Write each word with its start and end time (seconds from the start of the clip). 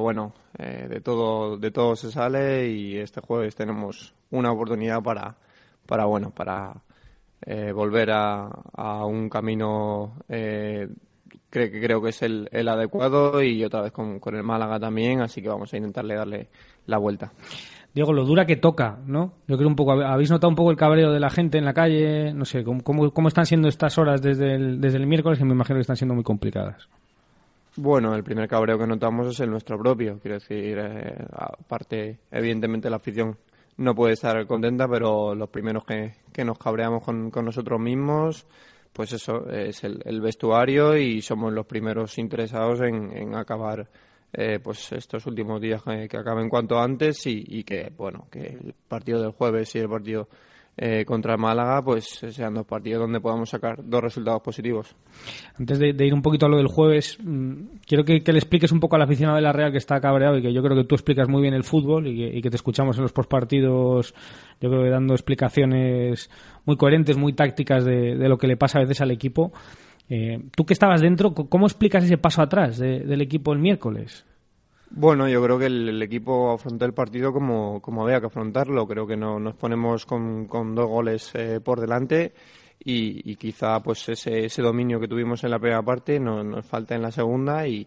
bueno, 0.00 0.32
eh, 0.58 0.86
de 0.88 1.00
todo 1.00 1.56
de 1.58 1.70
todo 1.70 1.96
se 1.96 2.10
sale 2.10 2.68
y 2.68 2.96
este 2.96 3.20
jueves 3.20 3.54
tenemos 3.54 4.14
una 4.30 4.52
oportunidad 4.52 5.02
para 5.02 5.36
para 5.86 6.06
bueno 6.06 6.30
para 6.30 6.74
eh, 7.44 7.72
volver 7.72 8.10
a, 8.10 9.04
un 9.04 9.28
camino 9.28 10.16
eh, 10.28 10.88
que 11.50 11.70
creo 11.70 12.00
que 12.02 12.10
es 12.10 12.22
el, 12.22 12.48
adecuado 12.68 13.42
y 13.42 13.62
otra 13.64 13.82
vez 13.82 13.92
con, 13.92 14.20
el 14.34 14.42
Málaga 14.42 14.80
también 14.80 15.20
así 15.20 15.42
que 15.42 15.48
vamos 15.48 15.72
a 15.72 15.76
intentarle 15.76 16.14
darle 16.14 16.48
la 16.86 16.98
vuelta 16.98 17.32
Diego, 17.94 18.12
lo 18.12 18.26
dura 18.26 18.44
que 18.44 18.56
toca, 18.56 18.98
¿no? 19.06 19.32
Yo 19.48 19.56
creo 19.56 19.68
un 19.70 19.74
poco, 19.74 19.92
¿habéis 19.92 20.30
notado 20.30 20.50
un 20.50 20.54
poco 20.54 20.70
el 20.70 20.76
cabreo 20.76 21.12
de 21.12 21.18
la 21.18 21.30
gente 21.30 21.56
en 21.56 21.64
la 21.64 21.72
calle? 21.72 22.30
No 22.34 22.44
sé, 22.44 22.62
¿cómo, 22.62 22.82
cómo, 22.82 23.28
están 23.28 23.46
siendo 23.46 23.68
estas 23.68 23.96
horas 23.96 24.20
desde 24.20 24.54
el, 24.54 24.82
desde 24.82 24.98
el 24.98 25.06
miércoles? 25.06 25.38
Que 25.38 25.46
me 25.46 25.54
imagino 25.54 25.78
que 25.78 25.80
están 25.80 25.96
siendo 25.96 26.14
muy 26.14 26.22
complicadas. 26.22 26.90
Bueno, 27.78 28.14
el 28.14 28.24
primer 28.24 28.48
cabreo 28.48 28.78
que 28.78 28.86
notamos 28.86 29.26
es 29.28 29.40
el 29.40 29.50
nuestro 29.50 29.78
propio. 29.78 30.18
Quiero 30.18 30.38
decir, 30.38 30.78
eh, 30.78 31.26
aparte, 31.30 32.20
evidentemente 32.30 32.88
la 32.88 32.96
afición 32.96 33.36
no 33.76 33.94
puede 33.94 34.14
estar 34.14 34.46
contenta, 34.46 34.88
pero 34.88 35.34
los 35.34 35.50
primeros 35.50 35.84
que, 35.84 36.14
que 36.32 36.42
nos 36.42 36.58
cabreamos 36.58 37.04
con, 37.04 37.30
con, 37.30 37.44
nosotros 37.44 37.78
mismos, 37.78 38.46
pues 38.94 39.12
eso 39.12 39.50
es 39.50 39.84
el, 39.84 40.20
vestuario 40.22 40.96
y 40.96 41.20
somos 41.20 41.52
los 41.52 41.66
primeros 41.66 42.16
interesados 42.16 42.80
en, 42.80 43.14
en 43.14 43.34
acabar 43.34 43.86
eh, 44.32 44.58
pues 44.62 44.92
estos 44.92 45.26
últimos 45.26 45.60
días 45.60 45.82
que, 45.82 46.08
que, 46.08 46.16
acaben 46.16 46.48
cuanto 46.48 46.78
antes 46.78 47.26
y, 47.26 47.44
y 47.46 47.64
que, 47.64 47.92
bueno, 47.94 48.26
que 48.30 48.46
el 48.46 48.74
partido 48.88 49.20
del 49.20 49.32
jueves 49.32 49.74
y 49.74 49.80
el 49.80 49.88
partido 49.90 50.28
eh, 50.78 51.06
contra 51.06 51.38
Málaga, 51.38 51.82
pues 51.82 52.04
sean 52.04 52.52
dos 52.52 52.66
partidos 52.66 53.00
donde 53.00 53.18
podamos 53.18 53.48
sacar 53.48 53.78
dos 53.82 54.02
resultados 54.02 54.42
positivos. 54.42 54.94
Antes 55.58 55.78
de, 55.78 56.06
ir 56.06 56.12
un 56.12 56.20
poquito 56.20 56.44
a 56.44 56.48
lo 56.50 56.58
del 56.58 56.66
jueves, 56.66 57.16
mm, 57.22 57.78
quiero 57.86 58.04
que, 58.04 58.20
le 58.20 58.38
expliques 58.38 58.72
un 58.72 58.80
poco 58.80 58.96
al 58.96 59.02
aficionado 59.02 59.36
de 59.36 59.42
la 59.42 59.52
Real 59.52 59.72
que 59.72 59.78
está 59.78 59.98
cabreado 60.00 60.36
y 60.36 60.42
que 60.42 60.52
yo 60.52 60.62
creo 60.62 60.76
que 60.76 60.84
tú 60.84 60.94
explicas 60.94 61.30
muy 61.30 61.40
bien 61.40 61.54
el 61.54 61.64
fútbol 61.64 62.06
y 62.08 62.42
que, 62.42 62.50
te 62.50 62.56
escuchamos 62.56 62.96
en 62.98 63.04
los 63.04 63.12
postpartidos, 63.12 64.14
yo 64.60 64.68
creo 64.68 64.82
que 64.82 64.90
dando 64.90 65.14
explicaciones 65.14 66.28
muy 66.66 66.76
coherentes, 66.76 67.16
muy 67.16 67.32
tácticas 67.32 67.82
de, 67.84 68.14
lo 68.28 68.36
que 68.36 68.46
le 68.46 68.58
pasa 68.58 68.78
a 68.78 68.82
veces 68.82 69.00
al 69.00 69.10
equipo. 69.10 69.52
Eh, 70.10 70.42
tú 70.54 70.66
que 70.66 70.74
estabas 70.74 71.00
dentro, 71.00 71.32
¿cómo 71.32 71.66
explicas 71.66 72.04
ese 72.04 72.18
paso 72.18 72.42
atrás 72.42 72.76
del 72.76 73.22
equipo 73.22 73.54
el 73.54 73.60
miércoles? 73.60 74.26
Bueno, 74.90 75.28
yo 75.28 75.42
creo 75.42 75.58
que 75.58 75.66
el, 75.66 76.00
equipo 76.02 76.52
afrontó 76.52 76.84
el 76.84 76.94
partido 76.94 77.32
como, 77.32 77.82
como, 77.82 78.04
había 78.04 78.20
que 78.20 78.26
afrontarlo. 78.26 78.86
Creo 78.86 79.06
que 79.06 79.16
no, 79.16 79.38
nos 79.38 79.56
ponemos 79.56 80.06
con, 80.06 80.46
con 80.46 80.74
dos 80.74 80.86
goles 80.86 81.30
eh, 81.34 81.60
por 81.60 81.80
delante 81.80 82.32
y, 82.78 83.30
y, 83.30 83.36
quizá 83.36 83.82
pues 83.82 84.08
ese, 84.08 84.44
ese 84.44 84.62
dominio 84.62 85.00
que 85.00 85.08
tuvimos 85.08 85.42
en 85.44 85.50
la 85.50 85.58
primera 85.58 85.82
parte 85.82 86.20
no, 86.20 86.44
nos 86.44 86.64
falta 86.66 86.94
en 86.94 87.02
la 87.02 87.10
segunda 87.10 87.66
y, 87.66 87.86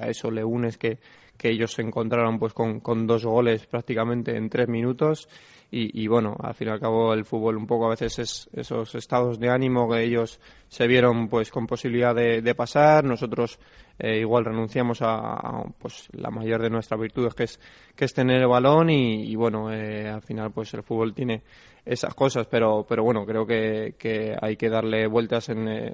a 0.00 0.08
eso 0.08 0.30
le 0.30 0.42
unes 0.42 0.78
que, 0.78 0.98
que 1.36 1.50
ellos 1.50 1.72
se 1.72 1.82
encontraron 1.82 2.38
pues 2.38 2.54
con, 2.54 2.80
con 2.80 3.06
dos 3.06 3.24
goles 3.24 3.66
prácticamente 3.66 4.36
en 4.36 4.48
tres 4.48 4.68
minutos 4.68 5.28
y, 5.72 6.08
bueno, 6.08 6.36
al 6.40 6.54
fin 6.54 6.66
y 6.66 6.70
al 6.72 6.80
cabo 6.80 7.14
el 7.14 7.24
fútbol 7.24 7.56
un 7.56 7.66
poco 7.66 7.86
a 7.86 7.90
veces 7.90 8.18
es 8.18 8.50
esos 8.52 8.92
estados 8.96 9.38
de 9.38 9.50
ánimo 9.50 9.88
que 9.88 10.02
ellos 10.02 10.40
se 10.68 10.88
vieron 10.88 11.28
pues 11.28 11.52
con 11.52 11.68
posibilidad 11.68 12.12
de, 12.12 12.54
pasar, 12.56 13.04
nosotros 13.04 13.60
eh, 14.00 14.20
igual 14.20 14.44
renunciamos 14.44 15.00
a, 15.02 15.62
pues 15.78 16.08
la 16.12 16.30
mayor 16.30 16.62
de 16.62 16.70
nuestras 16.70 17.00
virtudes 17.00 17.34
que 17.34 17.44
es 17.44 17.60
que 17.94 18.06
es 18.06 18.14
tener 18.14 18.40
el 18.40 18.48
balón 18.48 18.88
y, 18.90 19.34
bueno, 19.36 19.72
eh, 19.72 20.08
al 20.08 20.22
final 20.22 20.50
pues 20.52 20.72
el 20.74 20.82
fútbol 20.82 21.12
tiene 21.14 21.42
esas 21.84 22.14
cosas, 22.14 22.46
pero 22.46 22.86
pero 22.88 23.04
bueno, 23.04 23.26
creo 23.26 23.46
que, 23.46 23.94
que 23.98 24.34
hay 24.40 24.56
que 24.56 24.70
darle 24.70 25.06
vueltas 25.06 25.50
en, 25.50 25.68
eh, 25.68 25.92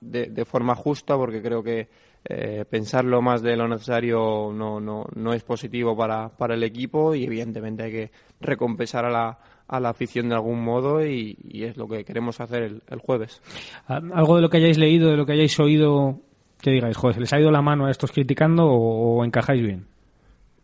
de, 0.00 0.26
de 0.26 0.44
forma 0.44 0.74
justa 0.74 1.16
porque 1.16 1.42
creo 1.42 1.62
que 1.62 1.88
eh, 2.24 2.64
pensarlo 2.68 3.22
más 3.22 3.42
de 3.42 3.56
lo 3.56 3.68
necesario 3.68 4.52
no, 4.52 4.80
no, 4.80 5.06
no 5.14 5.32
es 5.32 5.42
positivo 5.44 5.96
para, 5.96 6.28
para, 6.28 6.54
el 6.54 6.62
equipo 6.62 7.14
y 7.14 7.24
evidentemente 7.24 7.84
hay 7.84 7.90
que 7.90 8.10
recompensar 8.40 9.06
a 9.06 9.10
la, 9.10 9.38
a 9.66 9.80
la 9.80 9.90
afición 9.90 10.28
de 10.28 10.34
algún 10.34 10.62
modo 10.62 11.04
y, 11.04 11.36
es 11.54 11.76
lo 11.76 11.88
que 11.88 12.04
queremos 12.04 12.40
hacer 12.40 12.82
el, 12.86 12.98
jueves. 12.98 13.40
Ah, 13.86 14.00
¿Algo 14.12 14.36
de 14.36 14.42
lo 14.42 14.50
que 14.50 14.58
hayáis 14.58 14.78
leído, 14.78 15.10
de 15.10 15.16
lo 15.16 15.24
que 15.24 15.32
hayáis 15.32 15.58
oído, 15.58 16.20
que 16.60 16.70
digáis, 16.70 16.96
joder, 16.96 17.14
¿se 17.14 17.20
les 17.20 17.32
ha 17.32 17.40
ido 17.40 17.50
la 17.50 17.62
mano 17.62 17.86
a 17.86 17.90
estos 17.90 18.12
criticando 18.12 18.66
o, 18.66 19.24
encajáis 19.24 19.62
bien? 19.62 19.86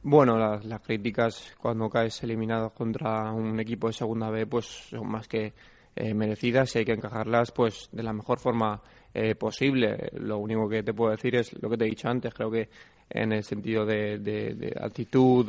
Bueno, 0.02 0.36
las, 0.36 0.80
críticas 0.80 1.54
cuando 1.60 1.88
caes 1.88 2.22
eliminado 2.22 2.70
contra 2.70 3.32
un 3.32 3.58
equipo 3.58 3.86
de 3.86 3.94
segunda 3.94 4.28
B 4.28 4.46
pues 4.46 4.66
son 4.66 5.08
más 5.08 5.26
que 5.28 5.54
eh, 5.96 6.12
merecidas 6.12 6.74
y 6.74 6.80
hay 6.80 6.84
que 6.84 6.92
encajarlas 6.92 7.52
pues 7.52 7.88
de 7.90 8.02
la 8.02 8.12
mejor 8.12 8.38
forma 8.38 8.82
eh, 9.14 9.34
posible. 9.34 10.10
Lo 10.18 10.38
único 10.38 10.68
que 10.68 10.82
te 10.82 10.92
puedo 10.92 11.12
decir 11.12 11.36
es 11.36 11.54
lo 11.62 11.70
que 11.70 11.78
te 11.78 11.84
he 11.86 11.88
dicho 11.88 12.08
antes. 12.08 12.34
Creo 12.34 12.50
que 12.50 12.68
en 13.08 13.32
el 13.32 13.44
sentido 13.44 13.86
de, 13.86 14.74
actitud, 14.78 15.46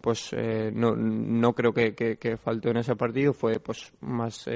pues 0.00 0.32
eh, 0.32 0.72
no, 0.74 0.96
no 0.96 1.52
creo 1.52 1.72
que, 1.72 1.94
que, 1.94 2.36
faltó 2.36 2.70
en 2.70 2.78
ese 2.78 2.96
partido. 2.96 3.32
Fue 3.32 3.60
pues 3.60 3.92
más 4.00 4.48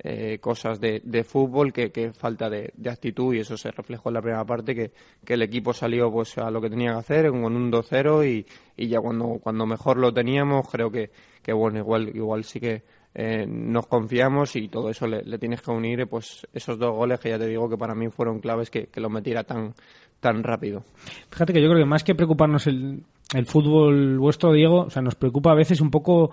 eh, 0.00 0.38
cosas 0.40 0.80
de, 0.80 1.00
de 1.04 1.24
fútbol 1.24 1.72
que, 1.72 1.90
que 1.90 2.12
falta 2.12 2.48
de, 2.48 2.72
actitud 2.88 3.34
y 3.34 3.40
eso 3.40 3.56
se 3.56 3.72
reflejó 3.72 4.10
en 4.10 4.14
la 4.14 4.22
primera 4.22 4.44
parte 4.44 4.74
que, 4.74 4.92
que 5.24 5.34
el 5.34 5.42
equipo 5.42 5.72
salió 5.72 6.10
pues 6.10 6.38
a 6.38 6.50
lo 6.50 6.60
que 6.60 6.70
tenía 6.70 6.92
que 6.92 6.98
hacer 6.98 7.30
con 7.30 7.56
un 7.56 7.72
2-0 7.72 8.24
y, 8.24 8.46
y 8.76 8.88
ya 8.88 9.00
cuando, 9.00 9.40
cuando 9.42 9.66
mejor 9.66 9.98
lo 9.98 10.12
teníamos 10.12 10.68
creo 10.70 10.90
que, 10.90 11.10
que 11.42 11.52
bueno 11.52 11.80
igual 11.80 12.14
igual 12.14 12.44
sí 12.44 12.60
que 12.60 12.84
eh, 13.14 13.44
nos 13.48 13.88
confiamos 13.88 14.54
y 14.54 14.68
todo 14.68 14.90
eso 14.90 15.08
le, 15.08 15.38
tienes 15.38 15.62
que 15.62 15.70
unir 15.72 16.06
pues 16.06 16.46
esos 16.52 16.78
dos 16.78 16.94
goles 16.94 17.18
que 17.18 17.30
ya 17.30 17.38
te 17.38 17.48
digo 17.48 17.68
que 17.68 17.76
para 17.76 17.96
mí 17.96 18.08
fueron 18.08 18.38
claves 18.38 18.70
que, 18.70 18.86
que 18.86 19.00
lo 19.00 19.10
metiera 19.10 19.42
tan 19.42 19.74
tan 20.20 20.42
rápido. 20.42 20.84
Fíjate 21.30 21.52
que 21.52 21.62
yo 21.62 21.68
creo 21.68 21.80
que 21.80 21.88
más 21.88 22.02
que 22.02 22.14
preocuparnos 22.14 22.66
el, 22.66 23.04
el 23.34 23.46
fútbol 23.46 24.18
vuestro, 24.18 24.52
Diego, 24.52 24.82
o 24.82 24.90
sea, 24.90 25.02
nos 25.02 25.14
preocupa 25.14 25.52
a 25.52 25.54
veces 25.54 25.80
un 25.80 25.90
poco 25.90 26.30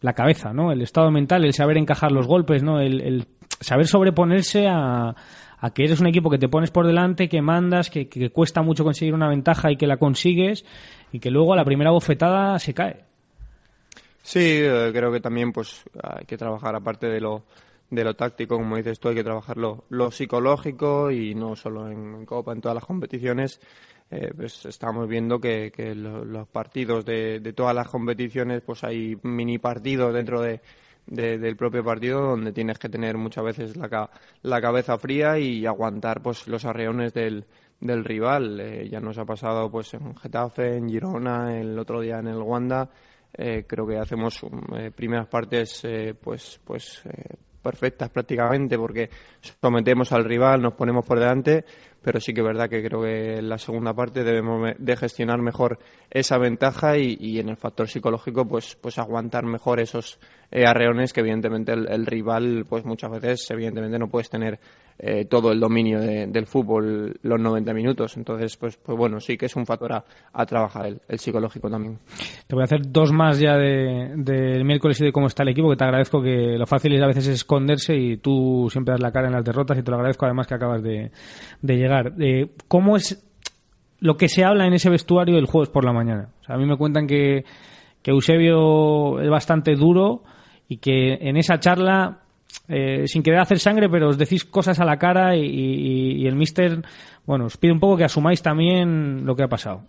la 0.00 0.12
cabeza, 0.12 0.52
¿no? 0.52 0.72
El 0.72 0.82
estado 0.82 1.10
mental, 1.10 1.44
el 1.44 1.52
saber 1.52 1.78
encajar 1.78 2.12
los 2.12 2.26
golpes, 2.26 2.62
¿no? 2.62 2.80
El, 2.80 3.26
saber 3.60 3.86
sobreponerse 3.86 4.66
a, 4.68 5.14
a, 5.58 5.70
que 5.70 5.84
eres 5.84 6.00
un 6.00 6.06
equipo 6.06 6.30
que 6.30 6.38
te 6.38 6.48
pones 6.48 6.70
por 6.70 6.86
delante, 6.86 7.28
que 7.28 7.40
mandas, 7.40 7.90
que, 7.90 8.08
que, 8.08 8.30
cuesta 8.30 8.62
mucho 8.62 8.84
conseguir 8.84 9.14
una 9.14 9.28
ventaja 9.28 9.70
y 9.72 9.76
que 9.76 9.86
la 9.86 9.96
consigues 9.96 10.64
y 11.12 11.20
que 11.20 11.30
luego 11.30 11.54
a 11.54 11.56
la 11.56 11.64
primera 11.64 11.90
bofetada 11.90 12.58
se 12.58 12.74
cae. 12.74 13.04
Sí, 14.22 14.40
eh, 14.42 14.90
creo 14.92 15.12
que 15.12 15.20
también 15.20 15.52
pues 15.52 15.84
hay 16.02 16.26
que 16.26 16.36
trabajar 16.36 16.74
aparte 16.74 17.06
de 17.06 17.20
lo 17.20 17.44
de 17.90 18.04
lo 18.04 18.14
táctico, 18.14 18.56
como 18.56 18.76
dices 18.76 18.98
tú, 18.98 19.08
hay 19.08 19.14
que 19.14 19.24
trabajar 19.24 19.56
lo, 19.56 20.10
psicológico 20.10 21.10
y 21.10 21.34
no 21.34 21.54
solo 21.54 21.88
en, 21.88 22.26
Copa, 22.26 22.52
en 22.52 22.60
todas 22.60 22.74
las 22.74 22.84
competiciones. 22.84 23.60
Eh, 24.10 24.32
pues 24.36 24.64
estamos 24.66 25.08
viendo 25.08 25.40
que, 25.40 25.72
que 25.72 25.94
los 25.94 26.46
partidos 26.48 27.04
de, 27.04 27.40
de, 27.40 27.52
todas 27.52 27.74
las 27.74 27.88
competiciones, 27.88 28.62
pues 28.62 28.84
hay 28.84 29.18
mini 29.22 29.58
partidos 29.58 30.14
dentro 30.14 30.40
de, 30.40 30.60
del 31.06 31.56
propio 31.56 31.82
partido 31.84 32.20
donde 32.20 32.52
tienes 32.52 32.78
que 32.78 32.88
tener 32.88 33.16
muchas 33.16 33.44
veces 33.44 33.76
la, 33.76 34.10
la 34.42 34.60
cabeza 34.60 34.96
fría 34.98 35.38
y 35.38 35.66
aguantar 35.66 36.22
pues 36.22 36.46
los 36.46 36.64
arreones 36.64 37.14
del, 37.14 37.46
del 37.80 38.04
rival. 38.04 38.60
Eh, 38.60 38.88
ya 38.88 39.00
nos 39.00 39.18
ha 39.18 39.24
pasado 39.24 39.70
pues 39.70 39.92
en 39.94 40.14
Getafe, 40.16 40.76
en 40.76 40.88
Girona, 40.88 41.58
el 41.58 41.78
otro 41.78 42.00
día 42.00 42.18
en 42.18 42.28
el 42.28 42.38
Wanda 42.38 42.88
eh, 43.38 43.64
creo 43.66 43.86
que 43.86 43.98
hacemos 43.98 44.40
eh, 44.76 44.90
primeras 44.94 45.26
partes 45.26 45.84
eh, 45.84 46.14
pues 46.18 46.58
pues 46.64 47.02
perfectas 47.62 48.08
prácticamente 48.08 48.78
porque 48.78 49.10
sometemos 49.60 50.10
al 50.12 50.24
rival, 50.24 50.62
nos 50.62 50.72
ponemos 50.74 51.04
por 51.04 51.18
delante, 51.18 51.64
pero 52.06 52.20
sí 52.20 52.32
que 52.32 52.40
es 52.40 52.46
verdad 52.46 52.70
que 52.70 52.84
creo 52.84 53.02
que 53.02 53.38
en 53.38 53.48
la 53.48 53.58
segunda 53.58 53.92
parte 53.92 54.22
debemos 54.22 54.74
de 54.78 54.96
gestionar 54.96 55.42
mejor 55.42 55.80
esa 56.08 56.38
ventaja 56.38 56.96
y, 56.96 57.40
en 57.40 57.48
el 57.48 57.56
factor 57.56 57.88
psicológico 57.88 58.46
pues 58.46 58.76
pues 58.80 58.96
aguantar 58.98 59.44
mejor 59.44 59.80
esos 59.80 60.20
arreones 60.52 61.12
que 61.12 61.18
evidentemente 61.18 61.72
el, 61.72 61.88
el, 61.88 62.06
rival 62.06 62.64
pues 62.68 62.84
muchas 62.84 63.10
veces 63.10 63.50
evidentemente 63.50 63.98
no 63.98 64.06
puedes 64.06 64.30
tener 64.30 64.60
eh, 64.98 65.26
todo 65.26 65.52
el 65.52 65.60
dominio 65.60 66.00
del 66.00 66.46
fútbol 66.46 67.18
los 67.22 67.40
90 67.40 67.74
minutos. 67.74 68.16
Entonces, 68.16 68.56
pues, 68.56 68.76
pues 68.76 68.96
bueno, 68.96 69.20
sí 69.20 69.36
que 69.36 69.46
es 69.46 69.56
un 69.56 69.66
factor 69.66 69.92
a, 69.92 70.46
trabajar, 70.46 70.94
el, 71.08 71.18
psicológico 71.18 71.68
también. 71.68 71.98
Te 72.46 72.54
voy 72.54 72.62
a 72.62 72.64
hacer 72.64 72.80
dos 72.88 73.12
más 73.12 73.38
ya 73.38 73.56
del 73.56 74.24
de, 74.24 74.64
miércoles 74.64 75.00
y 75.00 75.04
de 75.04 75.12
cómo 75.12 75.26
está 75.26 75.42
el 75.42 75.50
equipo, 75.50 75.70
que 75.70 75.76
te 75.76 75.84
agradezco 75.84 76.22
que 76.22 76.56
lo 76.58 76.66
fácil 76.66 76.94
es 76.94 77.02
a 77.02 77.06
veces 77.06 77.28
esconderse 77.28 77.96
y 77.96 78.16
tú 78.16 78.68
siempre 78.70 78.92
das 78.92 79.02
la 79.02 79.12
cara 79.12 79.26
en 79.26 79.34
las 79.34 79.44
derrotas 79.44 79.78
y 79.78 79.82
te 79.82 79.90
lo 79.90 79.96
agradezco 79.96 80.24
además 80.26 80.46
que 80.46 80.54
acabas 80.54 80.82
de, 80.82 81.10
llegar. 81.62 82.14
Eh, 82.18 82.50
¿Cómo 82.68 82.96
es 82.96 83.22
lo 84.00 84.16
que 84.16 84.28
se 84.28 84.44
habla 84.44 84.66
en 84.66 84.74
ese 84.74 84.90
vestuario 84.90 85.38
el 85.38 85.46
jueves 85.46 85.70
por 85.70 85.84
la 85.84 85.92
mañana. 85.92 86.28
A 86.46 86.56
mí 86.56 86.66
me 86.66 86.76
cuentan 86.76 87.06
que, 87.06 87.44
que 88.02 88.10
Eusebio 88.10 89.20
es 89.20 89.30
bastante 89.30 89.74
duro 89.74 90.22
y 90.68 90.78
que 90.78 91.14
en 91.14 91.36
esa 91.36 91.58
charla, 91.58 92.20
eh, 92.68 93.06
sin 93.06 93.22
querer 93.22 93.40
hacer 93.40 93.60
sangre, 93.60 93.88
pero 93.88 94.08
os 94.08 94.18
decís 94.18 94.44
cosas 94.44 94.80
a 94.80 94.84
la 94.84 94.98
cara 94.98 95.36
y, 95.36 96.26
el 96.26 96.34
mister, 96.34 96.82
bueno, 97.24 97.46
os 97.46 97.56
pide 97.56 97.72
un 97.72 97.80
poco 97.80 97.96
que 97.96 98.04
asumáis 98.04 98.42
también 98.42 99.24
lo 99.24 99.36
que 99.36 99.44
ha 99.44 99.48
pasado. 99.48 99.82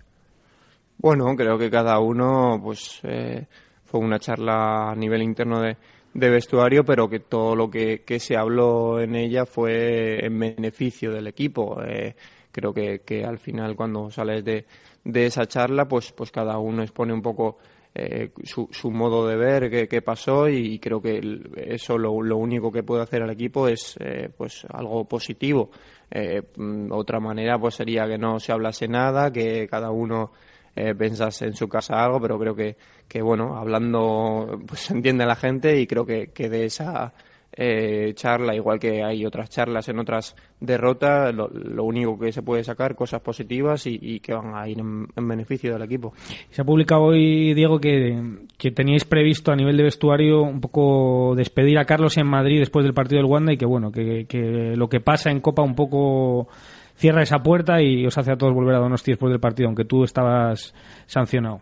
Bueno, 1.00 1.36
creo 1.36 1.58
que 1.58 1.70
cada 1.70 2.00
uno, 2.00 2.60
pues, 2.64 3.00
eh, 3.04 3.46
fue 3.84 4.00
una 4.00 4.20
charla 4.20 4.92
a 4.92 4.96
nivel 4.96 5.24
interno 5.24 5.62
de, 5.62 5.76
vestuario, 6.14 6.84
pero 6.84 7.08
que 7.08 7.20
todo 7.20 7.56
lo 7.56 7.70
que, 7.70 8.04
se 8.20 8.36
habló 8.36 9.00
en 9.00 9.16
ella 9.16 9.46
fue 9.46 10.26
en 10.26 10.40
beneficio 10.40 11.12
del 11.12 11.28
equipo. 11.28 11.82
Eh, 11.84 12.16
creo 12.52 12.74
que, 12.74 13.24
al 13.24 13.38
final, 13.38 13.76
cuando 13.76 14.10
sales 14.10 14.44
de, 14.44 14.66
de 15.04 15.26
esa 15.26 15.46
charla, 15.46 15.88
pues, 15.88 16.12
pues 16.12 16.32
cada 16.32 16.58
uno 16.58 16.84
expone 16.84 17.14
un 17.14 17.22
poco 17.22 17.58
eh, 18.00 18.30
su, 18.44 18.70
su, 18.72 18.92
modo 18.92 19.28
de 19.28 19.36
ver 19.36 19.88
qué, 19.90 20.02
pasó 20.04 20.48
y 20.48 20.78
creo 20.78 21.02
que 21.02 21.20
eso 21.56 21.98
lo, 21.98 22.22
lo, 22.22 22.38
único 22.38 22.72
que 22.72 22.84
puede 22.84 23.02
hacer 23.02 23.24
al 23.24 23.32
equipo 23.32 23.68
es 23.68 23.98
eh, 24.00 24.30
pues 24.38 24.68
algo 24.70 25.06
positivo. 25.06 25.72
Eh, 26.12 26.44
mm, 26.58 26.92
otra 26.92 27.20
manera 27.20 27.58
pues 27.58 27.74
sería 27.74 28.08
que 28.08 28.20
no 28.20 28.40
se 28.40 28.52
hablase 28.52 28.88
nada, 28.88 29.32
que 29.32 29.68
cada 29.68 29.90
uno 29.90 30.32
pensase 30.96 31.46
en 31.46 31.56
su 31.56 31.68
casa 31.68 32.06
algo, 32.06 32.22
pero 32.22 32.38
creo 32.38 32.54
que, 32.54 32.78
que 33.08 33.20
bueno, 33.20 33.58
hablando 33.58 34.62
pues 34.68 34.82
se 34.82 34.94
entiende 34.94 35.26
la 35.26 35.36
gente 35.36 35.82
y 35.82 35.88
creo 35.88 36.06
que, 36.06 36.28
que 36.28 36.50
de 36.50 36.66
esa 36.66 37.16
eh, 37.60 38.14
charla, 38.14 38.56
igual 38.56 38.78
que 38.78 39.04
hay 39.04 39.26
otras 39.26 39.50
charlas 39.50 39.90
en 39.90 39.98
otras 39.98 40.36
derrotas, 40.60 41.34
lo, 41.34 41.84
único 41.84 42.18
que 42.20 42.32
se 42.32 42.44
puede 42.44 42.64
sacar, 42.64 42.96
cosas 42.96 43.22
positivas 43.22 43.88
y, 43.88 44.20
que 44.20 44.34
van 44.34 44.54
a 44.56 44.70
ir 44.70 44.80
en, 44.80 45.08
beneficio 45.28 45.74
del 45.74 45.82
equipo. 45.82 46.14
Se 46.52 46.62
ha 46.62 46.66
publicado 46.66 47.02
hoy, 47.02 47.56
Diego, 47.56 47.80
que, 47.80 48.46
que, 48.58 48.70
teníais 48.70 49.06
previsto 49.06 49.52
a 49.52 49.56
nivel 49.56 49.76
de 49.76 49.84
vestuario 49.84 50.44
un 50.44 50.62
poco 50.62 51.34
despedir 51.36 51.80
a 51.80 51.86
Carlos 51.86 52.18
en 52.18 52.28
Madrid 52.28 52.60
después 52.60 52.84
del 52.86 52.94
partido 52.94 53.22
del 53.22 53.32
Wanda 53.32 53.52
y 53.52 53.58
que, 53.58 53.66
bueno, 53.66 53.92
que, 53.92 54.26
que 54.28 54.76
lo 54.76 54.88
que 54.88 55.00
pasa 55.00 55.32
en 55.32 55.42
Copa 55.42 55.64
un 55.64 55.74
poco 55.74 56.48
cierra 56.96 57.24
esa 57.24 57.40
puerta 57.40 57.82
y 57.82 58.06
os 58.06 58.18
hace 58.20 58.32
a 58.32 58.38
todos 58.38 58.54
volver 58.54 58.76
a 58.76 58.80
Donosti 58.80 59.12
después 59.12 59.32
del 59.32 59.40
partido, 59.40 59.68
aunque 59.68 59.86
tú 59.86 60.04
estabas 60.04 60.76
sancionado. 61.08 61.62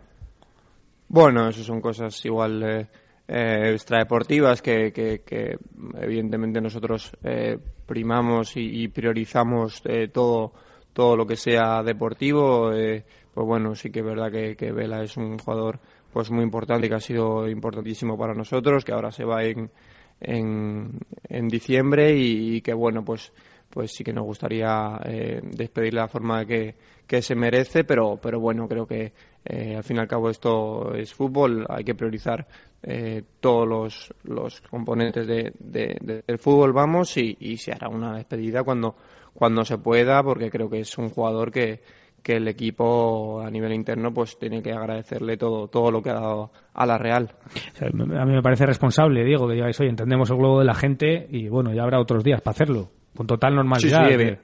Bueno, 1.08 1.48
eso 1.48 1.62
son 1.62 1.80
cosas 1.80 2.22
igual... 2.26 2.62
Eh, 2.62 2.86
eh, 3.28 3.72
extradeportivas 3.72 4.62
que, 4.62 4.92
que, 4.92 5.58
evidentemente 6.00 6.60
nosotros 6.60 7.12
eh, 7.24 7.58
primamos 7.84 8.52
y, 8.56 8.88
priorizamos 8.88 9.82
eh, 9.84 10.08
todo 10.08 10.52
todo 10.92 11.16
lo 11.16 11.26
que 11.26 11.36
sea 11.36 11.82
deportivo 11.82 12.72
eh, 12.72 13.04
pues 13.34 13.46
bueno 13.46 13.74
sí 13.74 13.90
que 13.90 14.00
es 14.00 14.04
verdad 14.04 14.30
que, 14.30 14.72
Vela 14.72 15.02
es 15.02 15.16
un 15.16 15.38
jugador 15.38 15.78
pues 16.12 16.30
muy 16.30 16.42
importante 16.42 16.88
que 16.88 16.94
ha 16.94 17.00
sido 17.00 17.48
importantísimo 17.48 18.16
para 18.16 18.32
nosotros 18.32 18.84
que 18.84 18.92
ahora 18.92 19.10
se 19.10 19.24
va 19.24 19.44
en 19.44 19.70
en, 20.20 20.98
en 21.28 21.48
diciembre 21.48 22.16
y, 22.16 22.62
que 22.62 22.72
bueno 22.72 23.04
pues 23.04 23.32
pues 23.70 23.92
sí 23.92 24.02
que 24.02 24.12
nos 24.12 24.24
gustaría 24.24 24.98
despedirle 25.42 26.00
de 26.00 26.02
la 26.02 26.08
forma 26.08 26.46
que, 26.46 26.74
que 27.06 27.20
se 27.20 27.34
merece 27.34 27.84
pero 27.84 28.18
pero 28.22 28.40
bueno 28.40 28.66
creo 28.66 28.86
que 28.86 29.12
al 29.44 29.84
fin 29.84 29.98
y 29.98 30.00
al 30.00 30.08
cabo 30.08 30.30
esto 30.30 30.94
es 30.94 31.12
fútbol 31.12 31.66
hay 31.68 31.84
que 31.84 31.94
priorizar 31.94 32.46
eh, 32.88 33.24
todos 33.40 33.66
los, 33.66 34.14
los 34.22 34.60
componentes 34.60 35.26
de, 35.26 35.52
del 35.58 36.38
fútbol 36.38 36.72
vamos 36.72 37.16
y, 37.16 37.56
se 37.56 37.72
hará 37.72 37.88
una 37.88 38.16
despedida 38.16 38.62
cuando, 38.62 38.94
cuando 39.34 39.64
se 39.64 39.78
pueda 39.78 40.22
porque 40.22 40.50
creo 40.50 40.70
que 40.70 40.80
es 40.80 40.96
un 40.96 41.08
jugador 41.08 41.50
que, 41.50 41.80
que 42.22 42.36
el 42.36 42.46
equipo 42.46 43.40
a 43.40 43.50
nivel 43.50 43.72
interno 43.72 44.14
pues 44.14 44.38
tiene 44.38 44.62
que 44.62 44.72
agradecerle 44.72 45.36
todo 45.36 45.66
todo 45.66 45.90
lo 45.90 46.00
que 46.00 46.10
ha 46.10 46.20
dado 46.20 46.52
a 46.74 46.86
la 46.86 46.96
Real. 46.96 47.34
a 47.80 48.24
mí 48.24 48.32
me 48.34 48.42
parece 48.42 48.66
responsable, 48.66 49.24
Diego, 49.24 49.48
que 49.48 49.54
digáis, 49.54 49.80
oye, 49.80 49.90
entendemos 49.90 50.30
el 50.30 50.36
globo 50.36 50.60
de 50.60 50.66
la 50.66 50.74
gente 50.74 51.26
y 51.28 51.48
bueno, 51.48 51.74
ya 51.74 51.82
habrá 51.82 51.98
otros 51.98 52.22
días 52.22 52.40
para 52.40 52.52
hacerlo, 52.52 52.90
con 53.16 53.26
total 53.26 53.54
normalidad. 53.54 54.38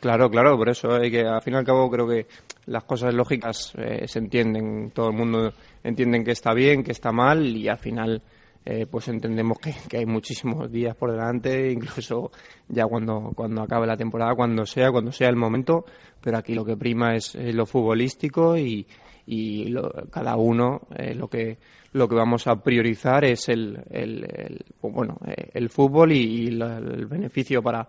Claro, 0.00 0.30
claro, 0.30 0.56
por 0.56 0.68
eso 0.68 0.92
hay 0.92 1.10
que, 1.10 1.22
al 1.22 1.42
fin 1.42 1.54
y 1.54 1.56
al 1.56 1.64
cabo, 1.64 1.90
creo 1.90 2.06
que 2.06 2.26
las 2.66 2.84
cosas 2.84 3.12
lógicas 3.12 3.72
eh, 3.76 4.06
se 4.06 4.20
entienden, 4.20 4.92
todo 4.92 5.08
el 5.08 5.16
mundo 5.16 5.52
entiende 5.82 6.22
que 6.22 6.30
está 6.30 6.54
bien, 6.54 6.84
que 6.84 6.92
está 6.92 7.10
mal 7.10 7.44
y 7.44 7.66
al 7.68 7.78
final 7.78 8.22
eh, 8.64 8.86
pues 8.88 9.08
entendemos 9.08 9.58
que, 9.58 9.74
hay 9.96 10.06
muchísimos 10.06 10.70
días 10.70 10.94
por 10.94 11.10
delante, 11.10 11.72
incluso 11.72 12.30
ya 12.68 12.84
cuando, 12.84 13.32
cuando 13.34 13.62
acabe 13.62 13.88
la 13.88 13.96
temporada, 13.96 14.36
cuando 14.36 14.64
sea, 14.66 14.92
cuando 14.92 15.10
sea 15.10 15.30
el 15.30 15.36
momento, 15.36 15.84
pero 16.20 16.38
aquí 16.38 16.54
lo 16.54 16.64
que 16.64 16.76
prima 16.76 17.14
es, 17.14 17.34
lo 17.34 17.66
futbolístico 17.66 18.56
y, 18.56 18.86
y 19.30 19.74
cada 20.10 20.36
uno 20.36 20.82
eh, 20.96 21.14
lo 21.14 21.28
que 21.28 21.58
lo 21.92 22.08
que 22.08 22.14
vamos 22.14 22.46
a 22.46 22.56
priorizar 22.62 23.24
es 23.24 23.48
el, 23.48 23.78
el, 23.90 24.64
bueno 24.80 25.18
el 25.52 25.68
fútbol 25.68 26.12
y 26.12 26.46
el 26.46 27.06
beneficio 27.06 27.62
para 27.62 27.88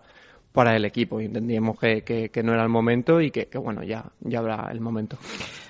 para 0.52 0.74
el 0.76 0.84
equipo 0.84 1.20
y 1.20 1.26
entendíamos 1.26 1.78
que, 1.78 2.02
que, 2.02 2.42
no 2.42 2.52
era 2.52 2.62
el 2.62 2.68
momento 2.68 3.20
y 3.20 3.30
que, 3.30 3.46
bueno, 3.58 3.82
ya, 3.82 4.04
ya 4.20 4.40
habrá 4.40 4.68
el 4.72 4.80
momento. 4.80 5.16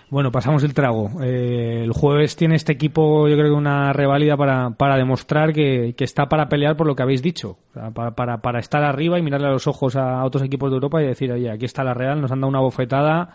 Bueno, 0.08 0.32
pasamos 0.32 0.64
el 0.64 0.74
trago. 0.74 1.22
Eh, 1.22 1.82
el 1.84 1.92
jueves 1.92 2.34
tiene 2.34 2.56
este 2.56 2.72
equipo, 2.72 3.28
yo 3.28 3.36
creo 3.36 3.52
que 3.52 3.58
una 3.58 3.92
reválida 3.92 4.36
para, 4.36 4.70
para 4.70 4.96
demostrar 4.96 5.52
que, 5.52 5.94
que 5.96 6.04
está 6.04 6.28
para 6.28 6.48
pelear 6.48 6.76
por 6.76 6.86
lo 6.86 6.96
que 6.96 7.02
habéis 7.02 7.22
dicho. 7.22 7.58
para, 7.72 8.12
para, 8.12 8.38
para, 8.38 8.58
estar 8.58 8.82
arriba 8.82 9.18
y 9.18 9.22
mirarle 9.22 9.48
a 9.48 9.52
los 9.52 9.66
ojos 9.66 9.96
a 9.96 10.24
otros 10.24 10.42
equipos 10.42 10.70
de 10.70 10.76
Europa 10.76 11.02
y 11.02 11.06
decir, 11.06 11.30
oye, 11.30 11.50
aquí 11.50 11.66
está 11.66 11.84
la 11.84 11.94
Real, 11.94 12.20
nos 12.20 12.32
han 12.32 12.40
dado 12.40 12.48
una 12.48 12.60
bofetada, 12.60 13.34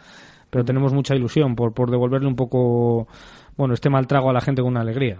pero 0.55 0.63
tenemos 0.63 0.93
mucha 0.93 1.13
ilusión 1.13 1.53
por, 1.53 1.73
por 1.73 1.91
devolverle 1.91 2.29
un 2.29 2.37
poco, 2.37 3.09
bueno, 3.57 3.73
este 3.73 3.89
mal 3.89 4.07
trago 4.07 4.29
a 4.29 4.33
la 4.33 4.39
gente 4.39 4.61
con 4.61 4.71
una 4.71 4.79
alegría. 4.79 5.19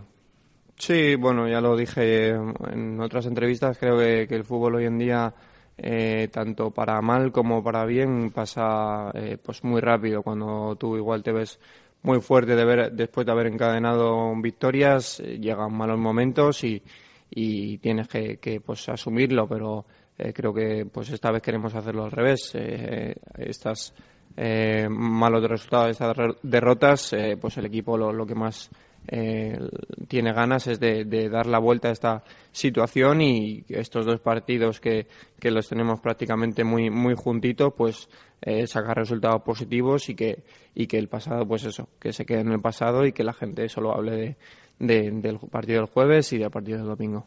Sí, 0.78 1.16
bueno, 1.16 1.46
ya 1.46 1.60
lo 1.60 1.76
dije 1.76 2.30
en 2.30 3.02
otras 3.02 3.26
entrevistas, 3.26 3.78
creo 3.78 4.00
que, 4.00 4.28
que 4.30 4.36
el 4.36 4.46
fútbol 4.46 4.76
hoy 4.76 4.86
en 4.86 4.98
día 4.98 5.34
eh, 5.78 6.30
tanto 6.32 6.72
para 6.72 7.02
mal 7.02 7.34
como 7.34 7.62
para 7.62 7.84
bien 7.84 8.32
pasa 8.32 9.12
eh, 9.14 9.38
pues 9.44 9.62
muy 9.66 9.82
rápido 9.82 10.24
cuando 10.24 10.78
tú 10.78 10.96
igual 10.96 11.22
te 11.22 11.34
ves 11.34 11.60
muy 12.02 12.22
fuerte 12.22 12.56
de 12.56 12.64
ver, 12.64 12.94
después 12.94 13.26
de 13.26 13.34
haber 13.34 13.48
encadenado 13.48 14.34
victorias 14.42 15.20
eh, 15.20 15.38
llegan 15.38 15.74
malos 15.74 16.00
momentos 16.00 16.64
y, 16.64 16.82
y 17.30 17.78
tienes 17.80 18.08
que, 18.08 18.38
que 18.38 18.62
pues 18.62 18.88
asumirlo 18.88 19.50
pero 19.50 19.86
creo 20.34 20.54
que 20.54 20.86
pues 20.86 21.10
esta 21.10 21.30
vez 21.30 21.42
queremos 21.42 21.76
hacerlo 21.76 22.06
al 22.06 22.12
revés 22.12 22.54
estas 23.38 23.94
malos 24.38 25.44
resultados 25.48 25.92
estas 25.92 26.16
derrotas 26.44 27.16
pues 27.40 27.58
el 27.58 27.66
equipo 27.66 27.98
lo, 27.98 28.12
lo 28.12 28.26
que 28.26 28.36
más 28.36 28.70
eh, 29.08 29.58
tiene 30.08 30.34
ganas 30.34 30.68
es 30.68 30.80
de, 30.80 31.30
dar 31.30 31.46
la 31.46 31.60
vuelta 31.60 31.90
a 31.90 31.92
esta 31.92 32.24
situación 32.52 33.22
y 33.22 33.64
estos 33.70 34.06
dos 34.06 34.20
partidos 34.20 34.80
que, 34.80 35.08
que 35.40 35.52
los 35.52 35.68
tenemos 35.68 36.00
prácticamente 36.00 36.64
muy 36.64 36.90
muy 36.90 37.14
juntitos 37.16 37.74
pues 37.78 38.10
eh, 38.42 38.66
sacar 38.66 38.98
resultados 38.98 39.44
positivos 39.44 40.10
y 40.10 40.16
que 40.16 40.44
y 40.74 40.88
que 40.88 40.98
el 40.98 41.08
pasado 41.08 41.48
pues 41.48 41.66
eso 41.66 41.90
que 42.00 42.14
se 42.14 42.26
quede 42.26 42.42
en 42.42 42.52
el 42.52 42.62
pasado 42.62 43.06
y 43.06 43.12
que 43.12 43.24
la 43.24 43.34
gente 43.34 43.70
solo 43.70 43.96
hable 43.96 44.38
de, 44.80 45.12
del 45.12 45.40
partido 45.52 45.82
del 45.82 45.90
jueves 45.90 46.34
y 46.34 46.40
del 46.40 46.50
partido 46.50 46.80
del 46.80 46.88
domingo. 46.88 47.26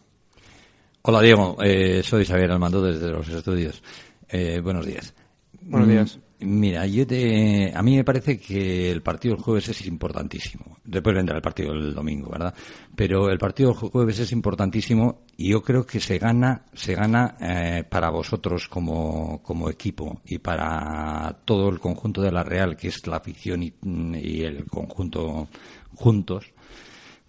Hola 1.02 1.20
Diego. 1.20 1.56
Eh, 1.62 2.02
soy 2.02 2.24
Xavier 2.24 2.50
Almando 2.50 2.82
desde 2.82 3.08
los 3.08 3.28
estudios. 3.28 3.82
Eh, 4.28 4.60
buenos 4.60 4.84
días. 4.84 5.14
Buenos 5.62 5.88
días 5.88 6.18
Mira, 6.40 6.86
yo 6.86 7.04
te, 7.04 7.72
a 7.74 7.82
mí 7.82 7.96
me 7.96 8.04
parece 8.04 8.38
que 8.38 8.92
el 8.92 9.02
partido 9.02 9.34
del 9.34 9.42
jueves 9.42 9.70
es 9.70 9.84
importantísimo. 9.86 10.76
Después 10.84 11.16
vendrá 11.16 11.34
el 11.34 11.42
partido 11.42 11.72
del 11.72 11.92
domingo, 11.92 12.30
¿verdad? 12.30 12.54
Pero 12.94 13.28
el 13.28 13.38
partido 13.38 13.70
del 13.70 13.90
jueves 13.90 14.20
es 14.20 14.30
importantísimo 14.30 15.24
y 15.36 15.50
yo 15.50 15.62
creo 15.62 15.84
que 15.84 15.98
se 15.98 16.16
gana, 16.18 16.64
se 16.74 16.94
gana 16.94 17.36
eh, 17.40 17.82
para 17.88 18.10
vosotros 18.10 18.68
como, 18.68 19.42
como 19.42 19.68
equipo 19.68 20.20
y 20.26 20.38
para 20.38 21.40
todo 21.44 21.70
el 21.70 21.80
conjunto 21.80 22.22
de 22.22 22.30
la 22.30 22.44
Real, 22.44 22.76
que 22.76 22.86
es 22.86 23.04
la 23.08 23.16
afición 23.16 23.64
y, 23.64 23.74
y 24.22 24.42
el 24.42 24.64
conjunto 24.66 25.48
juntos. 25.96 26.52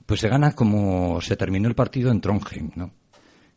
Pues 0.05 0.19
se 0.19 0.29
gana 0.29 0.51
como 0.51 1.19
se 1.21 1.35
terminó 1.35 1.67
el 1.67 1.75
partido 1.75 2.11
en 2.11 2.21
Trondheim, 2.21 2.69
¿no? 2.75 2.98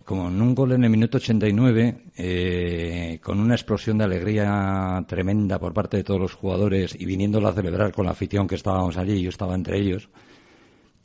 Como 0.04 0.28
en 0.28 0.40
un 0.40 0.54
gol 0.54 0.72
en 0.72 0.84
el 0.84 0.90
minuto 0.90 1.18
89, 1.18 2.04
eh, 2.16 3.18
con 3.22 3.40
una 3.40 3.54
explosión 3.54 3.98
de 3.98 4.04
alegría 4.04 5.04
tremenda 5.06 5.58
por 5.58 5.72
parte 5.72 5.98
de 5.98 6.04
todos 6.04 6.20
los 6.20 6.34
jugadores 6.34 6.96
y 6.98 7.04
viniéndolo 7.04 7.48
a 7.48 7.52
celebrar 7.52 7.92
con 7.92 8.06
la 8.06 8.12
afición 8.12 8.46
que 8.46 8.54
estábamos 8.54 8.96
allí, 8.96 9.22
yo 9.22 9.28
estaba 9.28 9.54
entre 9.54 9.78
ellos. 9.78 10.08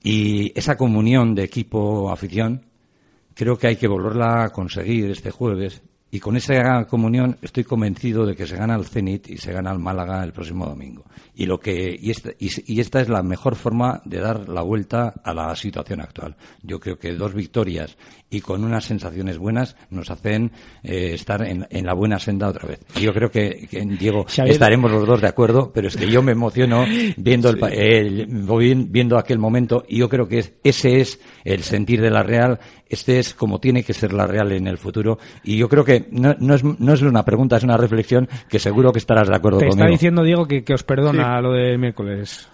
Y 0.04 0.58
esa 0.58 0.77
comunión 0.77 1.36
de 1.36 1.44
equipo-afición 1.44 2.66
creo 3.34 3.58
que 3.58 3.68
hay 3.68 3.75
que 3.75 3.88
volverla 3.88 4.44
a 4.46 4.50
conseguir 4.50 5.12
este 5.12 5.32
jueves 5.32 5.82
Y 6.17 6.19
con 6.19 6.36
esa 6.36 6.86
comunión 6.86 7.38
estoy 7.43 7.63
convencido 7.63 8.25
de 8.25 8.36
que 8.36 8.47
se 8.47 8.55
gana 8.55 8.75
el 8.75 8.86
Zenit 8.86 9.29
y 9.29 9.38
se 9.38 9.53
gana 9.53 9.71
el 9.71 9.77
Málaga 9.77 10.24
el 10.24 10.33
próximo 10.33 10.65
domingo. 10.65 11.05
Y, 11.36 11.45
lo 11.45 11.59
que, 11.59 11.95
y, 12.01 12.09
esta, 12.09 12.31
y, 12.39 12.79
esta 12.79 13.01
es 13.01 13.07
la 13.07 13.21
mejor 13.21 13.55
forma 13.55 14.01
de 14.03 14.19
dar 14.19 14.50
la 14.50 14.63
vuelta 14.63 15.13
a 15.24 15.31
la 15.36 15.55
situación 15.55 16.01
actual. 16.01 16.36
Yo 16.63 16.79
creo 16.79 16.97
que 16.97 17.13
dos 17.13 17.36
victorias 17.36 17.95
y 18.31 18.41
con 18.41 18.63
unas 18.63 18.86
sensaciones 18.86 19.38
buenas 19.38 19.75
nos 19.91 20.09
hacen 20.09 20.51
eh, 20.81 21.12
estar 21.13 21.43
en, 21.43 21.67
la 21.69 21.93
buena 21.93 22.17
senda 22.17 22.47
otra 22.47 22.67
vez. 22.67 22.79
Yo 23.00 23.13
creo 23.13 23.29
que, 23.29 23.67
Diego, 24.00 24.25
estaremos 24.27 24.91
los 24.91 25.05
dos 25.05 25.21
de 25.21 25.27
acuerdo, 25.27 25.71
pero 25.71 25.88
es 25.88 25.95
que 25.95 26.09
yo 26.09 26.24
me 26.24 26.31
emociono 26.31 26.83
viendo, 27.15 27.51
el, 27.51 28.25
viendo 28.89 29.19
aquel 29.19 29.38
momento 29.38 29.83
y 29.88 30.00
yo 30.00 30.09
creo 30.09 30.27
que 30.27 30.55
ese 30.63 31.00
es 31.00 31.19
el 31.43 31.62
sentir 31.62 32.01
de 32.01 32.09
la 32.09 32.24
Real 32.24 32.59
este 32.89 33.19
es 33.19 33.33
como 33.33 33.59
tiene 33.59 33.83
que 33.83 33.93
ser 33.93 34.13
la 34.13 34.27
Real 34.27 34.51
en 34.51 34.67
el 34.67 34.77
futuro. 34.77 35.19
Y 35.43 35.57
yo 35.57 35.67
creo 35.69 35.83
que 36.10 36.20
no, 36.20 36.36
no, 36.40 36.56
es, 36.56 36.64
no 36.64 36.94
es 36.94 37.02
una 37.02 37.24
pregunta, 37.24 37.58
es 37.58 37.64
una 37.64 37.78
reflexión 37.78 38.28
que 38.50 38.60
seguro 38.60 38.92
que 38.92 39.00
estarás 39.00 39.28
de 39.28 39.36
acuerdo 39.36 39.60
Te 39.60 39.68
conmigo. 39.68 39.84
está 39.84 39.92
diciendo, 39.92 40.24
Diego, 40.24 40.48
que, 40.48 40.74
os 40.74 40.84
perdona 40.84 41.42
lo 41.42 41.54
de 41.54 41.78
miércoles. 41.78 42.50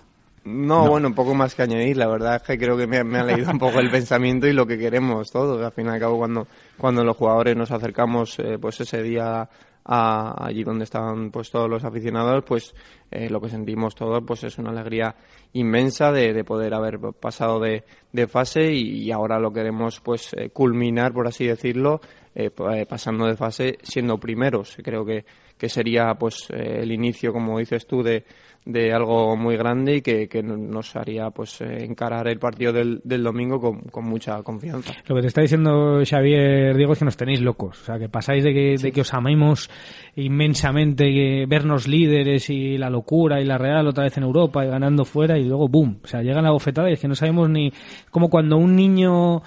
No, 0.45 0.87
bueno, 0.89 1.07
un 1.07 1.13
poco 1.13 1.33
más 1.33 1.55
que 1.55 1.61
añadir. 1.61 1.95
La 1.95 2.07
verdad 2.07 2.35
es 2.35 2.41
que 2.41 2.57
creo 2.57 2.75
que 2.75 2.85
me, 2.85 2.97
ha 2.97 3.23
leído 3.23 3.49
un 3.49 3.59
poco 3.59 3.79
el 3.79 3.89
pensamiento 3.91 4.47
y 4.47 4.53
lo 4.53 4.65
que 4.65 4.77
queremos 4.77 5.31
todos. 5.31 5.63
Al 5.63 5.71
fin 5.71 5.85
y 5.85 5.89
al 5.89 5.99
cabo, 5.99 6.17
cuando, 6.17 6.47
cuando 6.77 7.03
los 7.03 7.15
jugadores 7.15 7.55
nos 7.55 7.71
acercamos 7.71 8.37
eh, 8.39 8.57
pues 8.59 8.81
ese 8.81 9.01
día 9.01 9.47
a, 9.85 10.45
allí 10.45 10.63
donde 10.63 10.83
estaban 10.83 11.31
pues 11.31 11.51
todos 11.51 11.69
los 11.69 11.83
aficionados, 11.83 12.43
pues 12.45 12.73
eh, 13.11 13.29
lo 13.29 13.41
que 13.41 13.49
sentimos 13.49 13.95
todos 13.95 14.23
pues 14.25 14.43
es 14.43 14.57
una 14.57 14.71
alegría 14.71 15.15
inmensa 15.53 16.11
de, 16.11 16.33
de 16.33 16.43
poder 16.43 16.73
haber 16.73 16.99
pasado 17.19 17.59
de, 17.59 17.83
de 18.11 18.27
fase 18.27 18.71
y, 18.71 19.11
ahora 19.11 19.39
lo 19.39 19.51
queremos 19.51 19.99
pues 19.99 20.33
eh, 20.33 20.49
culminar, 20.49 21.13
por 21.13 21.27
así 21.27 21.45
decirlo, 21.45 22.01
eh, 22.35 22.51
pasando 22.87 23.27
de 23.27 23.35
fase 23.35 23.77
siendo 23.83 24.19
primeros. 24.19 24.77
Creo 24.83 25.05
que, 25.05 25.25
que 25.57 25.69
sería 25.69 26.13
pues 26.15 26.47
el 26.49 26.91
inicio, 26.91 27.31
como 27.31 27.59
dices 27.59 27.87
tú, 27.87 28.03
de, 28.03 28.23
de 28.65 28.93
algo 28.93 29.35
muy 29.35 29.57
grande 29.57 29.97
y 29.97 30.01
que, 30.01 30.27
que 30.27 30.41
nos 30.41 30.95
haría 30.95 31.29
pues 31.31 31.59
eh, 31.61 31.83
encarar 31.83 32.27
el 32.27 32.39
partido 32.39 32.71
del, 32.71 33.01
del 33.03 33.23
domingo 33.23 33.59
con, 33.59 33.81
con, 33.81 34.05
mucha 34.05 34.41
confianza. 34.41 34.93
Lo 35.05 35.15
que 35.15 35.21
te 35.21 35.27
está 35.27 35.41
diciendo 35.41 36.01
Xavier 36.09 36.75
Diego 36.75 36.93
es 36.93 36.99
que 36.99 37.05
nos 37.05 37.17
tenéis 37.17 37.41
locos, 37.41 37.81
o 37.81 37.85
sea 37.85 37.99
que 37.99 38.07
pasáis 38.07 38.43
de 38.43 38.53
que, 38.53 38.77
de 38.77 38.91
que 38.91 39.01
os 39.01 39.13
amemos 39.13 39.69
inmensamente, 40.15 41.45
vernos 41.45 41.87
líderes 41.87 42.49
y 42.49 42.77
la 42.77 42.89
locura 42.89 43.41
y 43.41 43.45
la 43.45 43.57
real 43.57 43.87
otra 43.87 44.05
vez 44.05 44.17
en 44.17 44.23
Europa 44.23 44.65
y 44.65 44.69
ganando 44.69 45.03
fuera 45.03 45.37
y 45.37 45.43
luego 45.43 45.67
boom, 45.67 45.99
o 46.03 46.07
sea 46.07 46.21
llega 46.21 46.41
la 46.41 46.51
bofetada 46.51 46.89
y 46.89 46.93
es 46.93 46.99
que 46.99 47.07
no 47.07 47.15
sabemos 47.15 47.49
ni 47.49 47.71
como 48.11 48.29
cuando 48.29 48.57
un 48.57 48.75
niño 48.75 49.37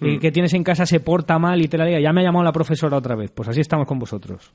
eh, 0.00 0.16
mm. 0.16 0.18
que 0.18 0.32
tienes 0.32 0.52
en 0.54 0.64
casa 0.64 0.84
se 0.84 0.98
porta 0.98 1.38
mal 1.38 1.62
y 1.62 1.68
te 1.68 1.78
la 1.78 1.84
diga, 1.86 2.00
ya 2.00 2.12
me 2.12 2.22
ha 2.22 2.24
llamado 2.24 2.44
la 2.44 2.52
profesora 2.52 2.96
otra 2.96 3.14
vez, 3.14 3.30
pues 3.30 3.48
así 3.48 3.60
estamos 3.60 3.86
con 3.86 4.00
vosotros. 4.00 4.52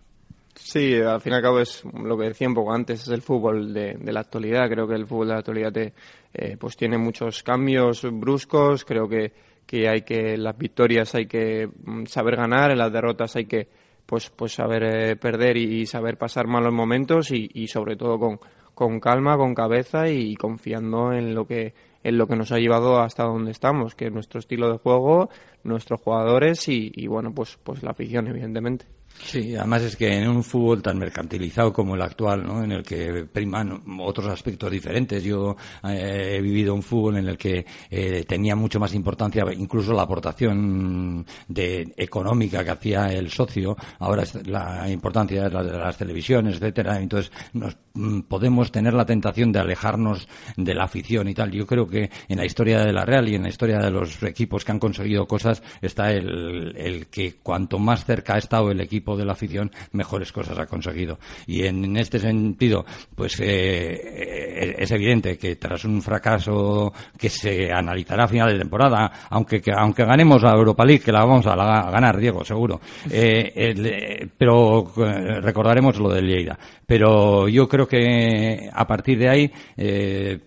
Sí, 0.72 0.94
al 1.02 1.20
fin 1.20 1.34
y 1.34 1.36
al 1.36 1.42
cabo 1.42 1.60
es 1.62 1.84
lo 1.84 2.16
que 2.16 2.26
decía 2.26 2.48
un 2.48 2.54
poco 2.54 2.72
antes, 2.72 3.02
es 3.02 3.08
el 3.08 3.24
fútbol 3.24 3.74
de, 3.74 3.98
la 4.04 4.20
actualidad. 4.20 4.70
Creo 4.70 4.88
que 4.88 4.94
el 4.94 5.08
fútbol 5.08 5.30
de 5.30 5.34
la 5.34 5.40
actualidad 5.40 5.76
eh, 5.76 6.58
pues 6.60 6.78
tiene 6.78 6.96
muchos 7.00 7.42
cambios 7.42 8.04
bruscos. 8.04 8.86
Creo 8.86 9.10
que, 9.10 9.34
que 9.66 9.90
hay 9.90 10.04
que 10.04 10.38
las 10.38 10.56
victorias 10.56 11.16
hay 11.16 11.26
que 11.26 11.68
mm, 11.68 12.06
saber 12.06 12.36
ganar, 12.36 12.70
en 12.70 12.78
las 12.78 12.94
derrotas 12.94 13.36
hay 13.36 13.46
que 13.46 13.68
pues 14.06 14.30
pues 14.30 14.54
saber 14.54 14.84
eh, 14.84 15.16
perder 15.16 15.58
y, 15.58 15.88
saber 15.88 16.20
pasar 16.20 16.46
malos 16.46 16.72
momentos 16.72 17.32
y, 17.32 17.50
y 17.52 17.68
sobre 17.68 17.96
todo 17.96 18.20
con, 18.20 18.40
con 18.76 19.00
calma, 19.00 19.38
con 19.38 19.56
cabeza 19.56 20.08
y 20.08 20.36
confiando 20.36 21.14
en 21.14 21.34
lo 21.34 21.48
que 21.48 21.74
en 22.04 22.16
lo 22.16 22.28
que 22.28 22.36
nos 22.36 22.52
ha 22.52 22.60
llevado 22.60 23.00
hasta 23.00 23.24
donde 23.24 23.50
estamos, 23.50 23.96
que 23.96 24.06
es 24.06 24.14
nuestro 24.14 24.40
estilo 24.40 24.72
de 24.72 24.78
juego, 24.78 25.30
nuestros 25.64 26.00
jugadores 26.00 26.68
y, 26.68 26.92
y 26.94 27.08
bueno 27.08 27.34
pues 27.34 27.58
pues 27.64 27.82
la 27.82 27.90
afición 27.90 28.28
evidentemente. 28.28 28.99
Sí, 29.18 29.56
además 29.56 29.84
es 29.84 29.96
que 29.96 30.08
en 30.08 30.28
un 30.30 30.44
fútbol 30.44 30.82
tan 30.82 30.98
mercantilizado 30.98 31.74
como 31.74 31.96
el 31.96 32.02
actual, 32.02 32.46
¿no? 32.46 32.64
en 32.64 32.72
el 32.72 32.84
que 32.84 33.26
priman 33.32 33.84
otros 34.00 34.28
aspectos 34.28 34.72
diferentes, 34.72 35.24
yo 35.24 35.56
eh, 35.84 36.36
he 36.38 36.42
vivido 36.42 36.74
un 36.74 36.82
fútbol 36.82 37.18
en 37.18 37.28
el 37.28 37.38
que 37.38 37.66
eh, 37.90 38.26
tenía 38.28 38.56
mucho 38.56 38.80
más 38.80 38.94
importancia 38.94 39.46
incluso 39.56 39.94
la 39.94 40.04
aportación 40.04 41.26
de, 41.48 41.94
económica 41.98 42.64
que 42.64 42.72
hacía 42.72 43.08
el 43.14 43.30
socio, 43.30 43.76
ahora 44.00 44.24
la 44.46 44.90
importancia 44.90 45.48
es 45.48 45.54
la 45.54 45.64
de 45.64 45.78
las 45.78 45.98
televisiones, 45.98 46.56
etcétera, 46.56 47.00
entonces 47.00 47.32
nos, 47.54 47.78
mm, 47.94 48.22
podemos 48.22 48.72
tener 48.72 48.94
la 48.94 49.06
tentación 49.06 49.52
de 49.52 49.60
alejarnos 49.60 50.28
de 50.56 50.74
la 50.74 50.86
afición 50.86 51.28
y 51.28 51.34
tal. 51.34 51.52
Yo 51.52 51.68
creo 51.68 51.88
que 51.88 52.10
en 52.28 52.38
la 52.38 52.46
historia 52.46 52.80
de 52.80 52.94
la 52.94 53.06
Real 53.06 53.28
y 53.28 53.36
en 53.36 53.44
la 53.44 53.50
historia 53.50 53.80
de 53.80 53.92
los 53.92 54.22
equipos 54.24 54.64
que 54.64 54.72
han 54.72 54.80
conseguido 54.80 55.28
cosas 55.28 55.62
está 55.82 56.12
el, 56.12 56.76
el 56.78 57.08
que 57.08 57.36
cuanto 57.36 57.80
más 57.80 58.06
cerca 58.06 58.36
ha 58.36 58.38
estado 58.38 58.72
el 58.72 58.82
equipo 58.82 58.99
de 59.18 59.26
la 59.26 59.34
afición, 59.34 59.72
mejores 59.94 60.32
cosas 60.32 60.58
ha 60.58 60.66
conseguido. 60.66 61.20
Y 61.48 61.64
en, 61.64 61.98
este 61.98 62.20
sentido, 62.20 62.86
pues 63.16 63.40
eh, 63.40 64.76
es 64.78 64.92
evidente 64.92 65.38
que 65.38 65.56
tras 65.56 65.86
un 65.86 66.02
fracaso 66.02 66.94
que 67.18 67.30
se 67.30 67.72
analizará 67.72 68.26
a 68.26 68.28
final 68.28 68.52
de 68.52 68.60
temporada, 68.60 69.12
aunque 69.30 69.62
aunque 69.76 70.06
ganemos 70.06 70.44
la 70.44 70.54
Europa 70.54 70.86
League, 70.86 71.04
que 71.04 71.12
la 71.12 71.26
vamos 71.26 71.46
a, 71.48 71.56
ganar, 71.56 72.18
Diego, 72.18 72.44
seguro, 72.44 72.80
eh, 73.10 73.52
eh, 73.56 74.28
pero 74.38 74.92
recordaremos 74.96 75.98
lo 76.00 76.10
del 76.10 76.28
Lleida. 76.28 76.58
Pero 76.86 77.48
yo 77.48 77.68
creo 77.68 77.88
que 77.88 78.70
a 78.72 78.88
partir 78.88 79.20
de 79.20 79.30
ahí, 79.30 79.52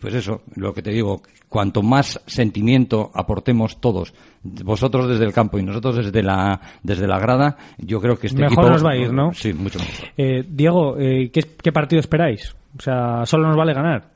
pues 0.01 0.15
eso, 0.15 0.43
lo 0.57 0.73
que 0.75 0.83
te 0.83 0.91
digo, 0.91 1.23
cuanto 1.53 1.83
más 1.83 2.19
sentimiento 2.27 3.11
aportemos 3.13 3.79
todos, 3.79 4.15
vosotros 4.43 5.07
desde 5.07 5.27
el 5.27 5.35
campo 5.35 5.59
y 5.59 5.63
nosotros 5.63 5.97
desde 5.97 6.23
la 6.23 6.59
desde 6.83 7.07
la 7.07 7.19
grada, 7.19 7.59
yo 7.77 8.01
creo 8.01 8.17
que 8.17 8.29
este 8.29 8.41
mejor 8.41 8.71
nos 8.71 8.85
va 8.85 8.93
a 8.93 8.97
ir, 8.97 9.13
¿no? 9.13 9.35
Sí, 9.35 9.53
mucho 9.53 9.79
mejor. 9.79 10.09
Eh, 10.17 10.45
Diego, 10.49 10.97
eh, 10.99 11.31
¿qué, 11.31 11.73
partido 11.73 12.01
esperáis? 12.01 12.57
O 12.79 12.81
sea, 12.81 13.27
solo 13.27 13.49
nos 13.49 13.57
vale 13.57 13.75
ganar. 13.75 14.09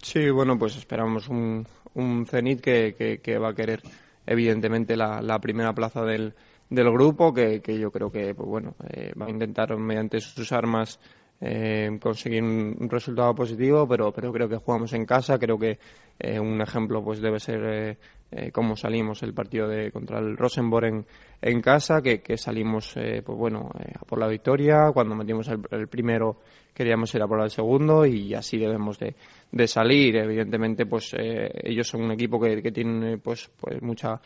Sí, 0.00 0.30
bueno, 0.30 0.56
pues 0.56 0.76
esperamos 0.76 1.28
un, 1.28 1.66
un 1.94 2.26
Zenit 2.26 2.60
que, 2.60 3.20
que, 3.20 3.38
va 3.38 3.48
a 3.48 3.54
querer 3.54 3.82
evidentemente 4.24 4.96
la, 4.96 5.20
la 5.20 5.40
primera 5.40 5.72
plaza 5.72 6.04
del, 6.04 6.32
del 6.70 6.92
grupo, 6.92 7.34
que, 7.34 7.60
que 7.60 7.76
yo 7.76 7.90
creo 7.90 8.12
que 8.12 8.36
pues 8.36 8.48
bueno 8.48 8.76
eh, 8.88 9.12
va 9.20 9.26
a 9.26 9.30
intentar 9.30 9.76
mediante 9.76 10.20
sus 10.20 10.52
armas 10.52 11.00
eh, 11.44 11.98
conseguir 12.00 12.42
un, 12.42 12.88
resultado 12.88 13.34
positivo, 13.34 13.86
pero, 13.88 14.12
pero 14.12 14.32
creo 14.32 14.48
que 14.48 14.56
jugamos 14.56 14.92
en 14.92 15.04
casa. 15.04 15.38
Creo 15.38 15.58
que 15.58 15.78
eh, 16.18 16.38
un 16.38 16.60
ejemplo 16.60 17.02
pues 17.02 17.20
debe 17.20 17.40
ser 17.40 17.98
eh, 18.32 18.46
eh 18.46 18.52
cómo 18.52 18.76
salimos 18.76 19.22
el 19.22 19.34
partido 19.34 19.68
de 19.68 19.90
contra 19.90 20.18
el 20.18 20.36
Rosenborg 20.36 20.86
en, 20.86 21.06
en 21.40 21.60
casa, 21.60 22.00
que, 22.00 22.20
que 22.20 22.36
salimos 22.36 22.94
pues 22.94 23.38
bueno 23.38 23.70
a 23.72 24.04
por 24.04 24.18
la 24.18 24.28
victoria. 24.28 24.90
Cuando 24.92 25.14
metimos 25.14 25.48
el, 25.48 25.88
primero 25.88 26.38
queríamos 26.74 27.14
ir 27.14 27.22
a 27.22 27.28
por 27.28 27.40
el 27.42 27.50
segundo 27.50 28.06
y 28.06 28.34
así 28.34 28.58
debemos 28.58 28.98
de, 28.98 29.14
de 29.50 29.68
salir. 29.68 30.16
Evidentemente, 30.16 30.86
pues 30.86 31.14
ellos 31.18 31.86
son 31.86 32.02
un 32.02 32.12
equipo 32.12 32.40
que, 32.40 32.62
que 32.62 32.72
tiene 32.72 33.18
pues, 33.18 33.50
pues 33.60 33.82
mucha 33.82 34.20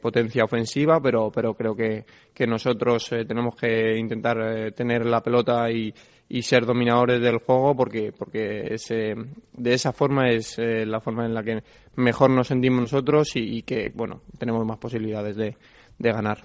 potencia 0.00 0.44
ofensiva, 0.44 1.00
pero, 1.00 1.30
pero 1.30 1.54
creo 1.54 1.74
que, 1.74 2.04
que 2.34 2.46
nosotros 2.46 3.08
tenemos 3.26 3.56
que 3.56 3.96
intentar 3.96 4.72
tener 4.72 5.06
la 5.06 5.22
pelota 5.22 5.70
y, 5.70 5.92
y 6.28 6.42
ser 6.42 6.64
dominadores 6.64 7.20
del 7.20 7.38
juego 7.38 7.76
porque 7.76 8.12
porque 8.12 8.74
ese, 8.74 9.14
de 9.52 9.74
esa 9.74 9.92
forma 9.92 10.30
es 10.30 10.58
eh, 10.58 10.86
la 10.86 11.00
forma 11.00 11.26
en 11.26 11.34
la 11.34 11.42
que 11.42 11.62
mejor 11.96 12.30
nos 12.30 12.48
sentimos 12.48 12.82
nosotros 12.82 13.30
y, 13.34 13.62
que 13.62 13.92
bueno 13.94 14.22
tenemos 14.38 14.64
más 14.66 14.78
posibilidades 14.78 15.36
de, 15.36 15.56
de 15.98 16.12
ganar. 16.12 16.38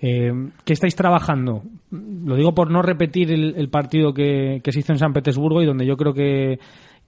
Eh, 0.00 0.32
¿Qué 0.64 0.72
estáis 0.72 0.94
trabajando? 0.94 1.62
Lo 1.90 2.36
digo 2.36 2.54
por 2.54 2.70
no 2.70 2.82
repetir 2.82 3.30
el, 3.32 3.68
partido 3.68 4.12
que, 4.12 4.60
que, 4.62 4.72
se 4.72 4.80
hizo 4.80 4.92
en 4.92 4.98
San 4.98 5.12
Petersburgo 5.12 5.62
y 5.62 5.66
donde 5.66 5.86
yo 5.86 5.96
creo 5.96 6.14
que, 6.14 6.58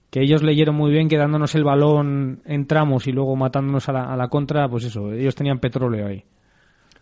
que 0.09 0.21
ellos 0.21 0.43
leyeron 0.43 0.75
muy 0.75 0.91
bien 0.91 1.09
que 1.09 1.17
dándonos 1.17 1.55
el 1.55 1.63
balón 1.63 2.41
entramos 2.45 3.07
y 3.07 3.11
luego 3.11 3.35
matándonos 3.35 3.89
a 3.89 3.93
la, 3.93 4.03
a 4.03 4.15
la 4.15 4.27
contra, 4.27 4.67
pues 4.69 4.85
eso, 4.85 5.11
ellos 5.11 5.35
tenían 5.35 5.59
petróleo 5.59 6.07
ahí. 6.07 6.23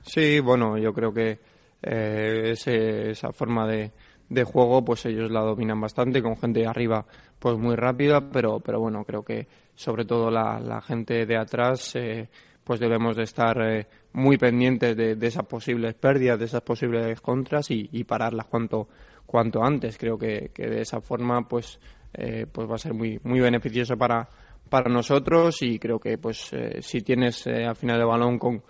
Sí, 0.01 0.39
bueno, 0.39 0.77
yo 0.77 0.93
creo 0.93 1.13
que 1.13 1.39
eh, 1.81 2.51
ese, 2.51 3.11
esa 3.11 3.31
forma 3.31 3.67
de, 3.67 3.91
de 4.29 4.43
juego, 4.43 4.83
pues 4.83 5.05
ellos 5.05 5.31
la 5.31 5.41
dominan 5.41 5.79
bastante, 5.79 6.21
con 6.21 6.37
gente 6.37 6.65
arriba 6.65 7.05
pues 7.39 7.57
muy 7.57 7.75
rápida, 7.75 8.29
pero, 8.31 8.59
pero 8.59 8.79
bueno, 8.79 9.03
creo 9.03 9.23
que 9.23 9.47
sobre 9.75 10.05
todo 10.05 10.29
la, 10.29 10.81
gente 10.81 11.25
de 11.25 11.37
atrás 11.37 11.95
eh, 11.95 12.29
pues 12.63 12.79
debemos 12.79 13.15
de 13.15 13.23
estar 13.23 13.57
eh, 13.61 13.87
muy 14.13 14.37
pendientes 14.37 14.95
de, 14.95 15.17
esas 15.21 15.45
posibles 15.45 15.95
pérdidas, 15.95 16.39
de 16.39 16.45
esas 16.45 16.61
posibles 16.61 17.19
contras 17.21 17.69
y, 17.69 18.03
pararlas 18.03 18.47
cuanto, 18.47 18.87
cuanto 19.25 19.63
antes. 19.63 19.97
Creo 19.97 20.17
que, 20.17 20.51
de 20.55 20.81
esa 20.81 21.01
forma 21.01 21.47
pues, 21.47 21.79
eh, 22.13 22.45
pues 22.51 22.69
va 22.69 22.75
a 22.75 22.79
ser 22.79 22.93
muy, 22.93 23.19
muy 23.23 23.39
beneficioso 23.39 23.97
para, 23.97 24.27
para 24.69 24.89
nosotros 24.89 25.61
y 25.61 25.79
creo 25.79 25.99
que 25.99 26.17
pues 26.17 26.51
si 26.79 27.01
tienes 27.01 27.47
al 27.47 27.75
final 27.75 27.99
de 27.99 28.05
balón 28.05 28.39
con, 28.39 28.63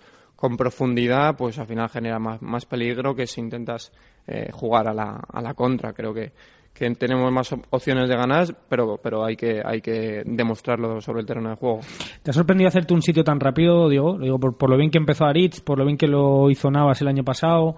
con 0.44 0.56
profundidad, 0.56 1.36
pues 1.36 1.58
al 1.58 1.66
final 1.66 1.88
genera 1.88 2.18
más, 2.18 2.42
más 2.42 2.66
peligro 2.66 3.14
que 3.14 3.26
si 3.26 3.40
intentas 3.40 3.92
eh, 4.26 4.50
jugar 4.52 4.88
a 4.88 4.94
la, 4.94 5.22
a 5.32 5.40
la 5.40 5.54
contra. 5.54 5.92
Creo 5.92 6.12
que, 6.12 6.32
que 6.74 6.90
tenemos 6.96 7.30
más 7.32 7.54
opciones 7.70 8.08
de 8.08 8.16
ganar, 8.16 8.48
pero, 8.68 8.98
pero 9.02 9.24
hay, 9.24 9.36
que, 9.36 9.62
hay 9.64 9.80
que 9.80 10.22
demostrarlo 10.26 11.00
sobre 11.00 11.20
el 11.20 11.26
terreno 11.26 11.50
de 11.50 11.56
juego. 11.56 11.80
¿Te 12.22 12.30
ha 12.30 12.34
sorprendido 12.34 12.68
hacerte 12.68 12.92
un 12.92 13.00
sitio 13.00 13.22
tan 13.22 13.38
rápido, 13.38 13.88
Diego? 13.88 14.18
Digo, 14.18 14.38
por, 14.38 14.56
por 14.56 14.68
lo 14.68 14.76
bien 14.76 14.90
que 14.90 14.98
empezó 14.98 15.24
Aritz, 15.24 15.60
por 15.60 15.78
lo 15.78 15.84
bien 15.84 15.96
que 15.96 16.08
lo 16.08 16.50
hizo 16.50 16.70
Navas 16.70 17.00
el 17.00 17.08
año 17.08 17.24
pasado. 17.24 17.76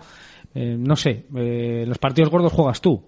Eh, 0.55 0.77
no 0.79 0.97
sé, 0.97 1.27
eh, 1.37 1.85
los 1.87 1.99
partidos 1.99 2.31
gordos 2.31 2.53
juegas 2.53 2.81
tú. 2.81 3.03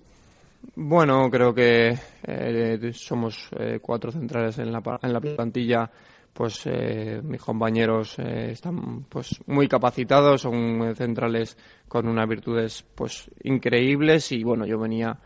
Bueno, 0.77 1.31
creo 1.31 1.55
que 1.55 1.97
eh, 2.27 2.91
somos 2.93 3.49
cuatro 3.81 4.13
centrales 4.13 4.59
en 4.59 4.71
la, 4.73 4.83
en 5.03 5.13
la 5.13 5.21
plantilla 5.21 5.91
pues 6.39 6.63
eh, 6.67 7.21
mis 7.25 7.43
compañeros 7.43 8.17
eh, 8.21 8.51
están 8.53 9.03
pues 9.09 9.41
muy 9.47 9.67
capacitados, 9.67 10.43
son 10.43 10.95
centrales 10.95 11.59
con 11.89 12.07
unas 12.07 12.29
virtudes 12.29 12.85
pues 12.95 13.29
increíbles 13.43 14.31
y 14.31 14.45
bueno, 14.45 14.65
yo 14.65 14.79
venía 14.79 15.19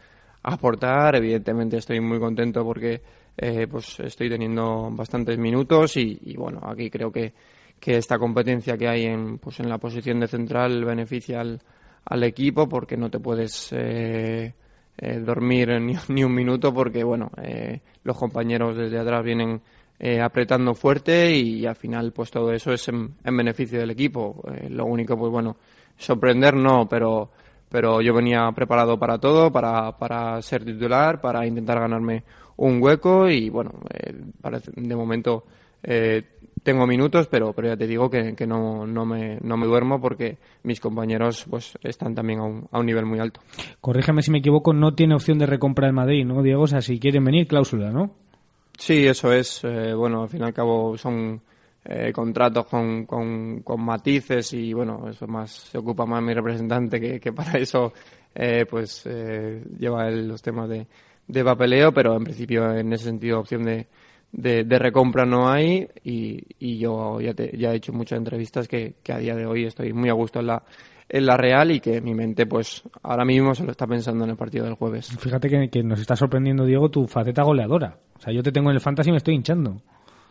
aportar, 0.42 1.16
evidentemente 1.16 1.76
estoy 1.76 2.00
muy 2.00 2.18
contento 2.18 2.64
porque 2.64 3.02
eh, 3.36 3.66
pues 3.68 4.00
estoy 4.00 4.28
teniendo 4.28 4.90
bastantes 4.90 5.38
minutos 5.38 5.96
y, 5.96 6.34
bueno, 6.36 6.60
aquí 6.64 6.90
creo 6.90 7.10
que, 7.10 7.32
que 7.80 7.96
esta 7.96 8.18
competencia 8.18 8.76
que 8.76 8.88
hay 8.88 9.04
en 9.04 9.38
pues 9.38 9.60
en 9.60 9.68
la 9.68 9.78
posición 9.78 10.20
de 10.20 10.28
central 10.28 10.84
beneficia 10.84 11.40
al, 11.40 11.60
al 12.04 12.24
equipo 12.24 12.68
porque 12.68 12.96
no 12.96 13.10
te 13.10 13.20
puedes 13.20 13.74
dormir 15.24 15.68
ni, 15.80 15.94
ni, 16.08 16.24
un 16.24 16.34
minuto 16.34 16.72
porque 16.74 17.02
bueno, 17.02 17.30
los 18.04 18.18
compañeros 18.18 18.76
desde 18.76 18.98
atrás 18.98 19.24
vienen 19.24 19.62
eh, 20.04 20.20
apretando 20.20 20.74
fuerte 20.74 21.30
y, 21.30 21.64
al 21.64 21.76
final 21.76 22.10
pues 22.10 22.28
todo 22.28 22.52
eso 22.52 22.72
es 22.72 22.88
en, 22.88 23.14
beneficio 23.22 23.78
del 23.78 23.92
equipo. 23.92 24.42
Eh, 24.52 24.68
lo 24.68 24.84
único 24.84 25.16
pues 25.16 25.30
bueno, 25.30 25.56
sorprender 25.96 26.54
no, 26.54 26.88
pero 26.88 27.30
pero 27.72 28.02
yo 28.02 28.14
venía 28.14 28.52
preparado 28.52 28.98
para 28.98 29.18
todo, 29.18 29.50
para, 29.50 29.96
para 29.98 30.40
ser 30.42 30.64
titular, 30.64 31.20
para 31.20 31.46
intentar 31.46 31.80
ganarme 31.80 32.22
un 32.58 32.80
hueco 32.80 33.28
y 33.28 33.48
bueno, 33.48 33.72
eh, 33.92 34.14
de 34.76 34.94
momento 34.94 35.44
tengo 36.62 36.86
minutos, 36.86 37.26
pero, 37.28 37.52
pero 37.52 37.68
ya 37.68 37.76
te 37.76 37.86
digo 37.86 38.08
que, 38.08 38.34
que 38.34 38.46
no, 38.46 38.86
no, 38.86 39.04
me, 39.04 39.38
no 39.42 39.56
me 39.56 39.66
duermo 39.66 40.00
porque 40.00 40.38
mis 40.62 40.80
compañeros 40.80 41.44
pues 41.48 41.76
están 41.82 42.14
también 42.14 42.38
a 42.38 42.44
un, 42.44 42.68
a 42.70 42.78
un 42.78 42.86
nivel 42.86 43.06
muy 43.06 43.18
alto. 43.18 43.40
Corrígeme 43.80 44.22
si 44.22 44.30
me 44.30 44.38
equivoco, 44.38 44.72
no 44.72 44.94
tiene 44.94 45.14
opción 45.14 45.38
de 45.38 45.46
recompra 45.46 45.86
el 45.86 45.92
Madrid, 45.92 46.24
¿no, 46.24 46.42
Diego? 46.42 46.62
O 46.62 46.66
sea, 46.66 46.80
si 46.80 47.00
quieren 47.00 47.24
venir, 47.24 47.48
cláusula, 47.48 47.90
¿no? 47.90 48.12
Sí, 48.78 49.06
eso 49.06 49.32
es. 49.32 49.62
Eh, 49.64 49.92
bueno, 49.94 50.22
al 50.22 50.28
fin 50.28 50.40
y 50.40 50.44
al 50.44 50.54
cabo 50.54 50.96
son 50.96 51.42
eh, 51.84 52.12
contratos 52.12 52.66
con, 52.66 53.06
con, 53.06 53.84
matices 53.84 54.52
y 54.52 54.72
bueno, 54.72 55.08
eso 55.08 55.26
más 55.26 55.50
se 55.50 55.78
ocupa 55.78 56.06
más 56.06 56.22
mi 56.22 56.32
representante 56.32 57.00
que, 57.00 57.18
que 57.18 57.32
para 57.32 57.58
eso 57.58 57.92
eh, 58.34 58.64
pues 58.68 59.04
lleva 59.78 60.10
los 60.10 60.40
temas 60.42 60.68
de, 60.68 60.86
de 61.26 61.44
papeleo, 61.44 61.92
pero 61.92 62.16
en 62.16 62.24
principio 62.24 62.72
en 62.76 62.92
ese 62.92 63.04
sentido 63.04 63.40
opción 63.40 63.64
de, 63.64 63.86
de, 64.32 64.78
recompra 64.78 65.24
no 65.24 65.50
hay 65.50 65.86
y, 66.04 66.42
y 66.58 66.78
yo 66.78 67.20
ya, 67.20 67.34
te, 67.34 67.56
ya 67.56 67.72
he 67.72 67.76
hecho 67.76 67.92
muchas 67.92 68.18
entrevistas 68.18 68.66
que, 68.66 68.94
que 69.02 69.12
a 69.12 69.18
día 69.18 69.34
de 69.34 69.46
hoy 69.46 69.64
estoy 69.64 69.92
muy 69.92 70.08
a 70.08 70.14
gusto 70.14 70.40
en 70.40 70.46
la, 70.46 70.62
en 71.08 71.26
la 71.26 71.36
Real 71.36 71.70
y 71.70 71.80
que 71.80 72.00
mi 72.00 72.14
mente 72.14 72.46
pues 72.46 72.82
ahora 73.02 73.24
mismo 73.24 73.54
se 73.54 73.64
lo 73.64 73.70
está 73.70 73.86
pensando 73.86 74.24
en 74.24 74.30
el 74.30 74.36
partido 74.36 74.64
del 74.64 74.74
jueves. 74.74 75.08
Fíjate 75.18 75.48
que, 75.48 75.68
que 75.68 75.82
nos 75.82 76.00
está 76.00 76.16
sorprendiendo, 76.16 76.64
Diego, 76.64 76.90
tu 76.90 77.06
faceta 77.06 77.42
goleadora. 77.42 77.98
O 78.16 78.20
sea, 78.20 78.32
yo 78.32 78.42
te 78.42 78.52
tengo 78.52 78.70
en 78.70 78.76
el 78.76 78.80
fantasy 78.80 79.10
y 79.10 79.12
me 79.12 79.18
estoy 79.18 79.34
hinchando. 79.34 79.82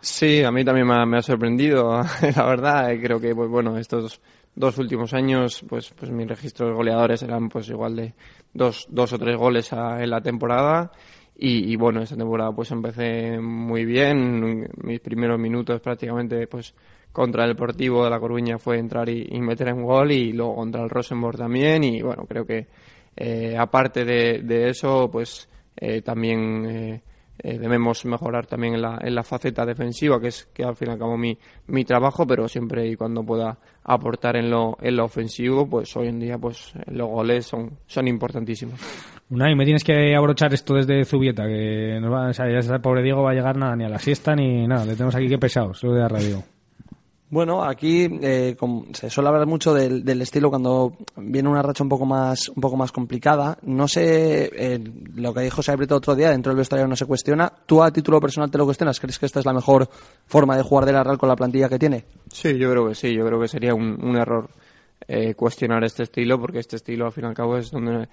Sí, 0.01 0.43
a 0.43 0.51
mí 0.51 0.65
también 0.65 0.87
me 0.87 1.17
ha, 1.17 1.21
sorprendido, 1.21 2.01
la 2.35 2.45
verdad. 2.45 2.91
Eh, 2.91 2.99
creo 3.01 3.19
que, 3.19 3.35
pues 3.35 3.49
bueno, 3.49 3.77
estos 3.77 4.19
dos 4.55 4.77
últimos 4.79 5.13
años, 5.13 5.63
pues, 5.69 5.91
pues 5.91 6.11
mis 6.11 6.27
registros 6.27 6.75
goleadores 6.75 7.21
eran 7.23 7.49
pues 7.49 7.69
igual 7.69 7.95
de 7.95 8.13
dos, 8.53 8.87
dos 8.89 9.13
o 9.13 9.19
tres 9.19 9.37
goles 9.37 9.71
en 9.71 10.09
la 10.09 10.21
temporada. 10.21 10.91
Y, 11.43 11.75
bueno, 11.75 12.03
esa 12.03 12.15
temporada 12.15 12.51
pues 12.51 12.69
empecé 12.71 13.39
muy 13.39 13.83
bien. 13.83 14.69
Mis 14.83 14.99
primeros 14.99 15.39
minutos 15.39 15.81
prácticamente 15.81 16.45
pues 16.45 16.75
contra 17.11 17.43
el 17.45 17.51
Deportivo 17.53 18.03
de 18.03 18.11
La 18.11 18.19
Coruña 18.19 18.59
fue 18.59 18.77
entrar 18.77 19.09
y, 19.09 19.39
meter 19.41 19.69
en 19.69 19.83
gol 19.83 20.11
y 20.11 20.33
luego 20.33 20.55
contra 20.55 20.83
el 20.83 20.89
Rosenborg 20.89 21.37
también 21.37 21.83
y 21.83 22.01
bueno, 22.01 22.25
creo 22.27 22.45
que 22.45 22.67
eh, 23.15 23.55
aparte 23.57 24.05
de, 24.05 24.69
eso, 24.69 25.09
pues 25.11 25.49
eh, 25.75 26.01
también 26.01 26.65
eh, 26.69 27.01
debemos 27.43 28.05
mejorar 28.05 28.45
también 28.45 28.75
en 28.75 28.81
la, 28.81 28.99
en 29.01 29.15
la 29.15 29.23
faceta 29.23 29.65
defensiva, 29.65 30.19
que 30.19 30.27
es 30.27 30.45
que 30.53 30.63
al 30.63 30.75
fin 30.75 30.89
y 30.89 30.91
al 30.91 30.99
cabo 30.99 31.17
mi, 31.17 31.37
mi 31.67 31.83
trabajo, 31.85 32.25
pero 32.25 32.47
siempre 32.47 32.87
y 32.87 32.95
cuando 32.95 33.23
pueda 33.23 33.57
aportar 33.83 34.35
en 34.35 34.49
lo, 34.49 34.77
en 34.81 34.97
lo 34.97 35.05
ofensivo, 35.05 35.67
pues 35.67 35.95
hoy 35.95 36.07
en 36.07 36.19
día 36.19 36.37
pues 36.37 36.73
los 36.87 37.09
goles 37.09 37.45
son, 37.45 37.77
son 37.87 38.07
importantísimos. 38.07 38.79
Unai, 39.29 39.55
me 39.55 39.63
tienes 39.63 39.83
que 39.83 40.15
abrochar 40.15 40.53
esto 40.53 40.75
desde 40.75 41.05
Zubieta, 41.05 41.47
que 41.47 41.99
no 42.01 42.11
va, 42.11 42.29
o 42.29 42.31
ya 42.31 42.79
pobre 42.79 43.01
Diego 43.01 43.23
va 43.23 43.31
a 43.31 43.33
llegar 43.33 43.57
nada, 43.57 43.75
ni 43.75 43.85
a 43.85 43.89
la 43.89 43.99
siesta 43.99 44.35
ni 44.35 44.67
nada, 44.67 44.85
le 44.85 44.93
tenemos 44.93 45.15
aquí 45.15 45.27
que 45.27 45.37
pesados, 45.37 45.81
lo 45.83 45.93
de 45.93 45.99
la 46.01 46.07
radio. 46.07 46.43
Bueno, 47.31 47.63
aquí 47.63 48.09
eh, 48.21 48.57
se 48.91 49.09
suele 49.09 49.29
hablar 49.29 49.47
mucho 49.47 49.73
del, 49.73 50.21
estilo 50.21 50.49
cuando 50.49 50.97
viene 51.15 51.47
una 51.47 51.61
racha 51.61 51.81
un 51.81 51.87
poco 51.87 52.05
más 52.05 52.49
un 52.49 52.59
poco 52.59 52.75
más 52.75 52.91
complicada. 52.91 53.57
No 53.61 53.87
sé, 53.87 54.51
eh, 54.53 54.83
lo 55.15 55.33
que 55.33 55.39
dijo 55.39 55.61
Brito 55.77 55.95
otro 55.95 56.13
día, 56.13 56.31
dentro 56.31 56.51
del 56.51 56.57
vestuario 56.57 56.89
no 56.89 56.95
se 56.97 57.05
cuestiona. 57.05 57.49
¿Tú 57.65 57.81
a 57.81 57.89
título 57.89 58.19
personal 58.19 58.51
te 58.51 58.57
lo 58.57 58.65
cuestionas? 58.65 58.99
¿Crees 58.99 59.17
que 59.17 59.27
esta 59.27 59.39
es 59.39 59.45
la 59.45 59.53
mejor 59.53 59.87
forma 60.25 60.57
de 60.57 60.63
jugar 60.63 60.85
de 60.85 60.91
la 60.91 61.05
Real 61.05 61.17
con 61.17 61.29
la 61.29 61.37
plantilla 61.37 61.69
que 61.69 61.79
tiene? 61.79 62.03
Sí, 62.27 62.57
yo 62.57 62.69
creo 62.69 62.89
que 62.89 62.95
sí. 62.95 63.15
Yo 63.15 63.25
creo 63.25 63.39
que 63.39 63.47
sería 63.47 63.73
un, 63.73 64.17
error 64.17 64.49
eh, 65.07 65.33
cuestionar 65.33 65.85
este 65.85 66.03
estilo 66.03 66.37
porque 66.37 66.59
este 66.59 66.75
estilo 66.75 67.05
al 67.05 67.13
fin 67.13 67.23
y 67.23 67.27
al 67.27 67.33
cabo 67.33 67.57
es 67.57 67.71
donde 67.71 68.09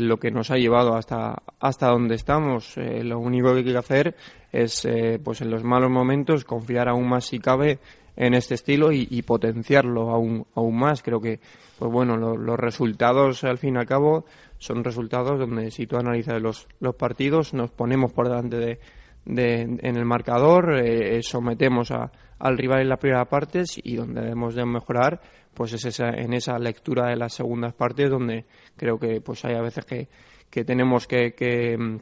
lo 0.00 0.16
que 0.16 0.32
nos 0.32 0.50
ha 0.50 0.56
llevado 0.56 0.96
hasta 0.96 1.40
hasta 1.60 1.86
donde 1.86 2.16
estamos. 2.16 2.74
lo 2.76 3.20
único 3.20 3.52
que 3.52 3.58
hay 3.58 3.64
que 3.64 3.76
hacer 3.76 4.16
es, 4.50 4.88
pues 5.22 5.40
en 5.40 5.50
los 5.50 5.62
malos 5.62 5.88
momentos, 5.88 6.44
confiar 6.44 6.88
aún 6.88 7.08
más 7.08 7.26
si 7.26 7.38
cabe 7.38 7.78
en 8.18 8.34
este 8.34 8.54
estilo 8.54 8.90
y, 8.90 9.22
potenciarlo 9.22 10.10
aún, 10.10 10.44
aún 10.56 10.76
más. 10.76 11.02
Creo 11.02 11.20
que, 11.20 11.38
pues 11.78 11.90
bueno, 11.90 12.16
los 12.16 12.58
resultados 12.58 13.44
al 13.44 13.58
fin 13.58 13.76
y 13.76 13.78
al 13.78 13.86
cabo 13.86 14.24
son 14.58 14.82
resultados 14.82 15.38
donde 15.38 15.70
si 15.70 15.86
tú 15.86 15.96
analizas 15.96 16.42
los, 16.42 16.66
los 16.80 16.96
partidos 16.96 17.54
nos 17.54 17.70
ponemos 17.70 18.12
por 18.12 18.28
delante 18.28 18.56
de, 18.56 18.80
de 19.24 19.60
en 19.60 19.96
el 19.96 20.04
marcador, 20.04 20.80
eh, 20.80 21.22
sometemos 21.22 21.92
a, 21.92 22.10
al 22.40 22.58
rival 22.58 22.80
en 22.80 22.88
la 22.88 22.96
primera 22.96 23.24
parte 23.26 23.62
y 23.84 23.94
donde 23.94 24.20
debemos 24.20 24.56
de 24.56 24.66
mejorar 24.66 25.20
pues 25.54 25.72
es 25.72 25.84
esa, 25.84 26.08
en 26.10 26.34
esa 26.34 26.58
lectura 26.58 27.08
de 27.08 27.16
las 27.16 27.34
segundas 27.34 27.72
partes 27.72 28.10
donde 28.10 28.46
creo 28.76 28.98
que 28.98 29.20
pues 29.20 29.44
hay 29.44 29.54
a 29.54 29.62
veces 29.62 29.84
que, 29.84 30.08
que 30.50 30.64
tenemos 30.64 31.06
que, 31.06 31.34
que, 31.34 32.00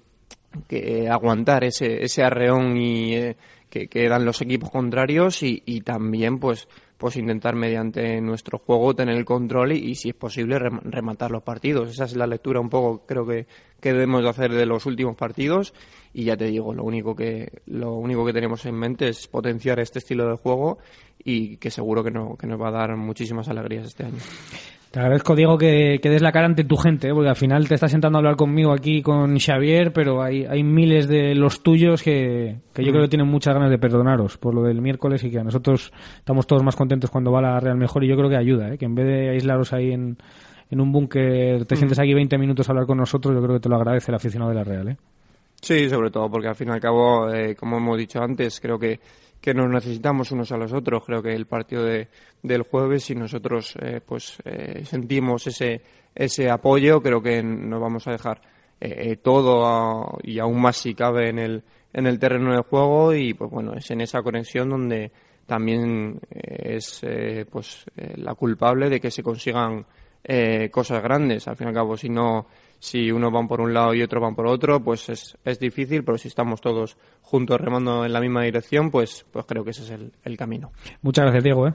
que 0.69 1.09
aguantar 1.09 1.65
ese, 1.65 2.03
ese 2.03 2.23
arreón 2.23 2.77
y 2.77 3.15
eh, 3.15 3.37
que, 3.69 4.09
dan 4.09 4.25
los 4.25 4.41
equipos 4.41 4.71
contrarios 4.71 5.43
y, 5.43 5.81
también 5.83 6.39
pues 6.39 6.69
pues 6.97 7.17
intentar 7.17 7.55
mediante 7.55 8.23
nuestro 8.23 8.57
juego 8.57 8.95
tener 8.95 9.19
el 9.19 9.27
control 9.27 9.73
y, 9.73 9.95
si 9.97 10.09
es 10.09 10.15
posible 10.15 10.59
rematar 10.59 11.31
los 11.31 11.43
partidos. 11.43 11.91
Esa 11.91 12.05
es 12.05 12.17
la 12.17 12.27
lectura 12.27 12.59
un 12.59 12.71
poco 12.71 13.05
creo 13.05 13.27
que, 13.27 13.47
que 13.81 13.93
debemos 13.93 14.23
de 14.23 14.31
hacer 14.31 14.51
de 14.51 14.65
los 14.65 14.87
últimos 14.87 15.15
partidos 15.15 15.75
y 16.15 16.25
ya 16.25 16.39
te 16.39 16.47
digo, 16.47 16.73
lo 16.73 16.85
único 16.85 17.15
que 17.15 17.61
lo 17.67 17.93
único 17.97 18.25
que 18.25 18.33
tenemos 18.33 18.65
en 18.65 18.77
mente 18.77 19.09
es 19.09 19.29
potenciar 19.29 19.79
este 19.79 19.99
estilo 19.99 20.27
de 20.27 20.37
juego 20.37 20.79
y 21.23 21.59
que 21.59 21.71
seguro 21.71 22.03
que, 22.03 22.11
no, 22.11 22.35
que 22.37 22.47
nos 22.47 22.59
va 22.59 22.69
a 22.69 22.73
dar 22.73 22.97
muchísimas 22.97 23.49
alegrías 23.49 23.87
este 23.87 24.05
año. 24.05 24.19
Te 24.91 25.01
agradezco, 25.01 25.35
Diego, 25.35 25.59
que, 25.59 25.99
des 26.03 26.23
la 26.23 26.33
cara 26.33 26.47
ante 26.47 26.65
tu 26.65 26.77
gente, 26.77 27.09
¿eh? 27.09 27.13
porque 27.13 27.29
al 27.29 27.37
final 27.37 27.69
te 27.69 27.75
estás 27.75 27.91
sentando 27.91 28.17
a 28.17 28.21
hablar 28.21 28.37
conmigo 28.37 28.73
aquí 28.73 29.03
con 29.03 29.39
Xavier, 29.39 29.93
pero 29.93 30.23
hay, 30.23 30.45
hay 30.45 30.63
miles 30.63 31.07
de 31.09 31.35
los 31.35 31.63
tuyos 31.63 32.03
que, 32.03 32.57
que 32.73 32.85
yo 32.85 32.93
creo 32.93 33.03
que 33.03 33.09
tienen 33.09 33.29
muchas 33.29 33.53
ganas 33.53 33.71
de 33.71 33.79
perdonaros 33.79 34.39
por 34.39 34.55
lo 34.55 34.63
del 34.63 34.81
miércoles 34.81 35.23
y 35.25 35.31
que 35.31 35.39
a 35.39 35.45
nosotros 35.45 35.93
estamos 36.17 36.47
todos 36.47 36.63
más 36.63 36.77
contentos 36.77 37.11
cuando 37.11 37.31
va 37.31 37.43
la 37.43 37.61
Real 37.61 37.77
mejor 37.77 38.05
y 38.05 38.09
yo 38.09 38.17
creo 38.17 38.31
que 38.31 38.37
ayuda, 38.37 38.73
¿eh? 38.73 38.79
que 38.79 38.87
en 38.87 38.95
vez 38.95 39.07
de 39.07 39.31
aislaros 39.31 39.73
ahí 39.73 39.93
en, 39.93 40.17
en 40.71 40.81
un 40.81 40.93
búnker, 40.93 41.67
te 41.67 41.77
sientes 41.77 41.99
aquí 41.99 42.15
20 42.15 42.39
minutos 42.39 42.69
a 42.69 42.73
hablar 42.73 42.87
con 42.87 42.99
nosotros, 42.99 43.35
yo 43.35 43.43
creo 43.43 43.57
que 43.57 43.61
te 43.61 43.69
lo 43.69 43.77
agradece 43.77 44.11
el 44.11 44.17
aficionado 44.17 44.51
de 44.51 44.57
la 44.57 44.65
Real. 44.65 44.89
¿eh? 44.89 44.97
Sí, 45.61 45.89
sobre 45.89 46.11
todo 46.11 46.31
porque 46.31 46.49
al 46.49 46.55
fin 46.55 46.69
y 46.69 46.73
al 46.73 46.81
cabo, 46.81 47.33
eh, 47.33 47.55
como 47.55 47.77
hemos 47.79 47.99
dicho 47.99 48.23
antes, 48.23 48.61
creo 48.61 48.79
que 48.79 49.01
que 49.47 49.55
nos 49.55 49.71
necesitamos 49.71 50.33
unos 50.33 50.51
a 50.51 50.57
los 50.57 50.73
otros. 50.73 51.05
Creo 51.07 51.23
que 51.23 51.33
el 51.33 51.47
partido 51.47 51.85
de, 51.85 52.09
del 52.43 52.63
jueves, 52.63 53.05
si 53.05 53.15
nosotros 53.15 53.77
eh, 53.81 54.01
pues 54.05 54.39
eh, 54.45 54.85
sentimos 54.85 55.47
ese, 55.47 55.83
ese 56.13 56.51
apoyo, 56.51 57.01
creo 57.01 57.23
que 57.23 57.45
nos 57.45 57.81
vamos 57.81 58.09
a 58.09 58.11
dejar 58.11 58.41
eh, 58.81 59.19
todo 59.23 60.19
y 60.25 60.41
aún 60.41 60.61
más 60.61 60.79
si 60.79 60.97
cabe 60.97 61.29
en 61.29 61.39
el, 61.39 61.63
en 61.93 62.09
el 62.09 62.19
terreno 62.19 62.57
de 62.57 62.63
juego 62.63 63.15
y 63.15 63.35
pues 63.35 63.49
bueno, 63.49 63.75
es 63.75 63.89
en 63.93 64.01
esa 64.01 64.21
conexión 64.21 64.69
donde 64.69 65.13
también 65.47 66.19
es 66.29 67.07
pues 67.49 67.85
la 68.17 68.35
culpable 68.35 68.91
de 68.91 68.99
que 68.99 69.13
se 69.13 69.23
consigan 69.23 69.87
cosas 70.73 71.01
grandes. 71.05 71.47
Al 71.47 71.55
fin 71.55 71.69
y 71.69 71.69
al 71.69 71.75
cabo, 71.75 71.97
si 71.97 72.09
no 72.09 72.49
si 72.79 73.11
uno 73.11 73.31
van 73.31 73.49
por 73.49 73.61
un 73.61 73.73
lado 73.75 73.95
y 73.95 74.03
otro 74.03 74.21
van 74.21 74.35
por 74.35 74.47
otro, 74.47 74.83
pues 74.83 75.09
es, 75.09 75.37
es 75.45 75.59
difícil, 75.59 76.05
pero 76.05 76.19
si 76.19 76.29
estamos 76.29 76.61
todos 76.61 76.97
juntos 77.23 77.61
remando 77.61 78.05
en 78.05 78.13
la 78.13 78.21
misma 78.21 78.43
dirección, 78.43 78.91
pues, 78.91 79.27
pues 79.31 79.45
creo 79.47 79.65
que 79.65 79.71
ese 79.71 79.83
es 79.83 79.91
el, 79.91 80.13
el 80.25 80.37
camino. 80.37 80.73
Muchas 81.03 81.25
gracias, 81.25 81.45
Diego. 81.45 81.69
¿eh? 81.69 81.75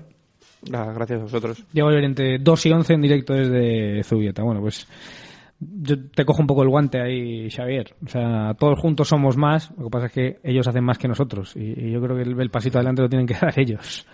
gracias 0.63 1.19
a 1.19 1.23
vosotros. 1.23 1.63
Diego 1.71 1.89
Llorente, 1.91 2.37
2 2.39 2.65
y 2.65 2.71
11 2.71 2.93
en 2.93 3.01
directo 3.01 3.33
desde 3.33 4.03
Zubieta. 4.03 4.43
Bueno, 4.43 4.61
pues 4.61 4.87
yo 5.59 5.95
te 6.09 6.25
cojo 6.25 6.41
un 6.41 6.47
poco 6.47 6.63
el 6.63 6.69
guante 6.69 6.99
ahí, 6.99 7.49
Xavier. 7.49 7.95
O 8.05 8.09
sea, 8.09 8.53
todos 8.55 8.79
juntos 8.79 9.07
somos 9.07 9.37
más, 9.37 9.71
lo 9.77 9.85
que 9.85 9.89
pasa 9.89 10.05
es 10.07 10.11
que 10.11 10.39
ellos 10.43 10.67
hacen 10.67 10.83
más 10.83 10.97
que 10.97 11.07
nosotros 11.07 11.55
y, 11.55 11.91
yo 11.91 12.01
creo 12.01 12.15
que 12.15 12.23
el 12.23 12.49
pasito 12.49 12.77
adelante 12.77 13.01
lo 13.01 13.09
tienen 13.09 13.27
que 13.27 13.35
dar 13.41 13.57
ellos. 13.59 14.05